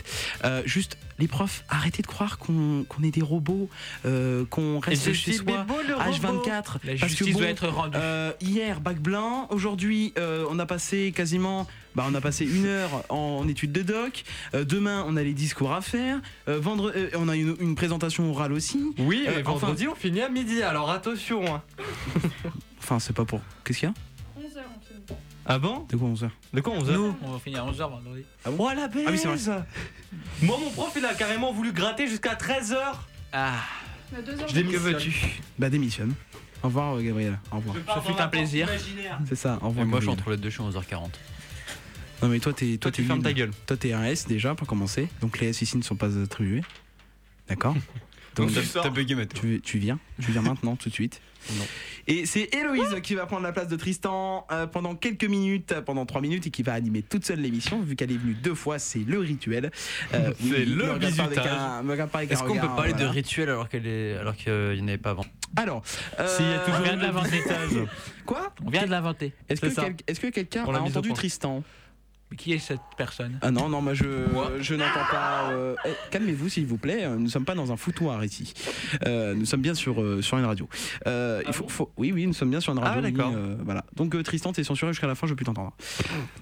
[0.45, 3.69] Euh, juste, les profs, arrêtez de croire qu'on qu'on est des robots,
[4.07, 5.67] euh, qu'on reste chez soi.
[5.99, 6.77] H24.
[6.85, 7.97] La parce que bon, doit être rendue.
[8.01, 9.47] euh, hier, bac blanc.
[9.51, 11.67] Aujourd'hui, euh, on a passé quasiment.
[11.95, 14.25] Bah, on a passé une heure en, en études de doc.
[14.55, 16.21] Euh, demain, on a les discours à faire.
[16.49, 18.81] Euh, vendre, euh, on a une, une présentation orale aussi.
[18.99, 20.63] Oui, Euh, mais enfin- vendredi, on finit à midi.
[20.63, 21.45] Alors attention.
[21.57, 21.63] hein.
[22.89, 23.43] Enfin, c'est pas pour.
[23.65, 23.95] Qu'est-ce qu'il y a
[25.45, 28.25] Ah bon De quoi 11h De quoi 11h Nous, on va finir à 11h vendredi.
[28.47, 29.63] Oh la baise Ah oui, c'est vrai.
[30.41, 32.77] Moi, mon prof, il a carrément voulu gratter jusqu'à 13h.
[33.35, 33.57] Ah,
[34.11, 34.73] Je démissionne.
[34.73, 36.15] que veux-tu Bah, démissionne.
[36.63, 37.39] Au revoir, euh, Gabriel.
[37.53, 37.77] Au revoir.
[37.77, 38.71] Ce fut un plaisir.
[39.27, 39.87] C'est ça, au Et revoir.
[39.87, 41.11] moi, je suis entre les deux, je suis 11h40.
[42.23, 42.79] Non, mais toi, t'es.
[42.79, 43.51] Toi, Toi, tu fermes ta gueule.
[43.67, 45.09] Toi, t'es un S déjà pour commencer.
[45.21, 46.63] Donc, les S ici ne sont pas attribués.
[47.49, 47.75] D'accord
[48.35, 49.27] Donc, Donc, tu bugué,
[49.63, 51.21] tu viens, tu viens maintenant, tout de suite.
[51.57, 51.65] Non.
[52.07, 56.07] Et c'est Héloïse qui va prendre la place de Tristan euh, pendant quelques minutes, pendant
[56.07, 57.81] trois minutes, et qui va animer toute seule l'émission.
[57.83, 59.71] Vu qu'elle est venue deux fois, c'est le rituel.
[60.15, 61.47] Euh, C'est le bisutage.
[62.31, 65.11] Est-ce qu'on peut parler de rituel alors qu'elle est, alors qu'il n'y en avait pas
[65.11, 65.25] avant
[65.57, 65.83] Alors,
[66.19, 67.43] euh, S'il y a toujours on vient de l'inventer.
[68.25, 68.53] quoi?
[68.65, 69.33] On vient de l'inventer.
[69.49, 71.13] Est-ce que, quel- est-ce que quelqu'un On a entendu.
[71.13, 71.63] Tristan?
[72.31, 73.39] Mais qui est cette personne?
[73.43, 75.51] Ah non, non, moi je, Moi je n'entends pas.
[75.53, 78.53] euh, eh, Calmez-vous s'il vous plaît, euh, nous ne sommes pas dans un foutoir ici.
[79.07, 80.69] Euh, nous sommes bien sur, euh, sur une radio.
[81.07, 83.03] Euh, il faut, faut- oui, oui, nous sommes bien sur une Ah, radio.
[83.05, 83.33] oui, d'accord.
[83.35, 83.85] euh, voilà.
[83.97, 85.73] Donc euh, Tristan, t'es censuré jusqu'à la fin, je peux plus t'entendre.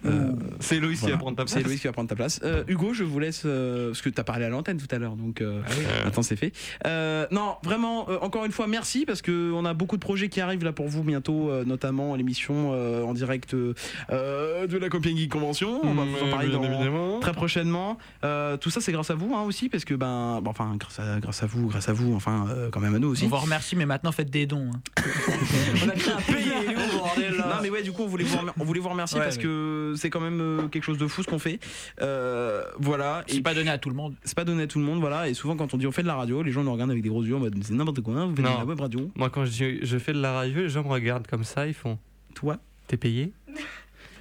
[0.06, 1.16] Euh, C'est Loïs qui voilà.
[1.16, 1.54] va prendre ta place.
[1.54, 2.40] C'est Loïs qui va prendre ta place.
[2.42, 4.98] Euh, Hugo, je vous laisse, euh, parce que tu as parlé à l'antenne tout à
[4.98, 5.62] l'heure, donc euh,
[6.04, 6.52] maintenant c'est fait.
[6.86, 10.40] Euh, non, vraiment, euh, encore une fois, merci, parce qu'on a beaucoup de projets qui
[10.40, 13.74] arrivent là pour vous bientôt, euh, notamment l'émission euh, en direct euh,
[14.10, 15.34] euh, de la Compiègne Geek
[15.82, 17.98] On va vous en parler dans- très prochainement.
[18.24, 20.98] Euh, tout ça, c'est grâce à vous hein, aussi, parce que ben, bon, enfin, grâce
[21.00, 23.24] à, grâce à vous, grâce à vous, enfin, euh, quand même à nous aussi.
[23.24, 24.70] On vous remercie, mais maintenant faites des dons.
[24.74, 24.80] hein.
[25.84, 27.36] On a créé un pays.
[27.38, 29.36] Non, mais ouais, du coup, on voulait vous, remer- on voulait vous remercier Ouais, parce
[29.36, 31.58] mais- que c'est quand même euh, quelque chose de fou ce qu'on fait.
[32.02, 33.24] Euh, voilà.
[33.26, 34.14] C'est pas donné à tout le monde.
[34.24, 35.28] C'est pas donné à tout le monde, voilà.
[35.28, 37.02] Et souvent, quand on dit on fait de la radio, les gens nous regardent avec
[37.02, 38.54] des gros yeux en mode c'est n'importe quoi, hein, vous faites Non.
[38.54, 39.10] de la web radio.
[39.16, 41.74] Moi, quand je, je fais de la radio, les gens me regardent comme ça, ils
[41.74, 41.98] font
[42.34, 43.32] Toi T'es payé?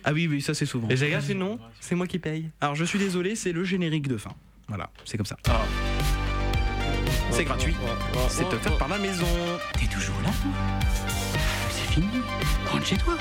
[0.08, 0.88] Ah oui, oui, ça c'est souvent.
[0.90, 2.52] Et j'ai regardé, non, c'est moi qui paye.
[2.62, 4.34] Alors, je suis désolé, c'est le générique de fin.
[4.68, 5.36] Voilà, c'est comme ça.
[7.32, 7.76] C'est gratuit.
[8.30, 9.26] C'est offert par la maison.
[9.74, 10.30] T'es toujours là
[11.72, 12.08] C'est fini
[12.72, 13.18] Rentre chez toi.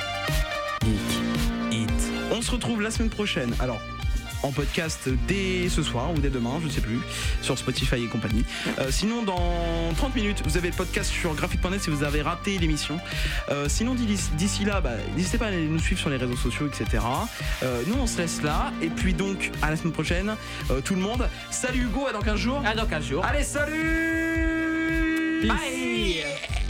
[2.30, 3.54] On se retrouve la semaine prochaine.
[3.60, 3.80] Alors.
[4.44, 7.00] En podcast dès ce soir ou dès demain, je ne sais plus,
[7.40, 8.44] sur Spotify et compagnie.
[8.78, 9.40] Euh, sinon, dans
[9.96, 12.98] 30 minutes, vous avez le podcast sur graphique.net si vous avez raté l'émission.
[13.48, 17.02] Euh, sinon, d'ici là, bah, n'hésitez pas à nous suivre sur les réseaux sociaux, etc.
[17.62, 18.70] Euh, nous, on se laisse là.
[18.82, 20.36] Et puis, donc, à la semaine prochaine,
[20.84, 21.26] tout le monde.
[21.50, 22.62] Salut Hugo, à dans 15 jours.
[22.66, 23.24] À dans 15 jours.
[23.24, 24.44] Allez, salut
[25.48, 26.63] Bye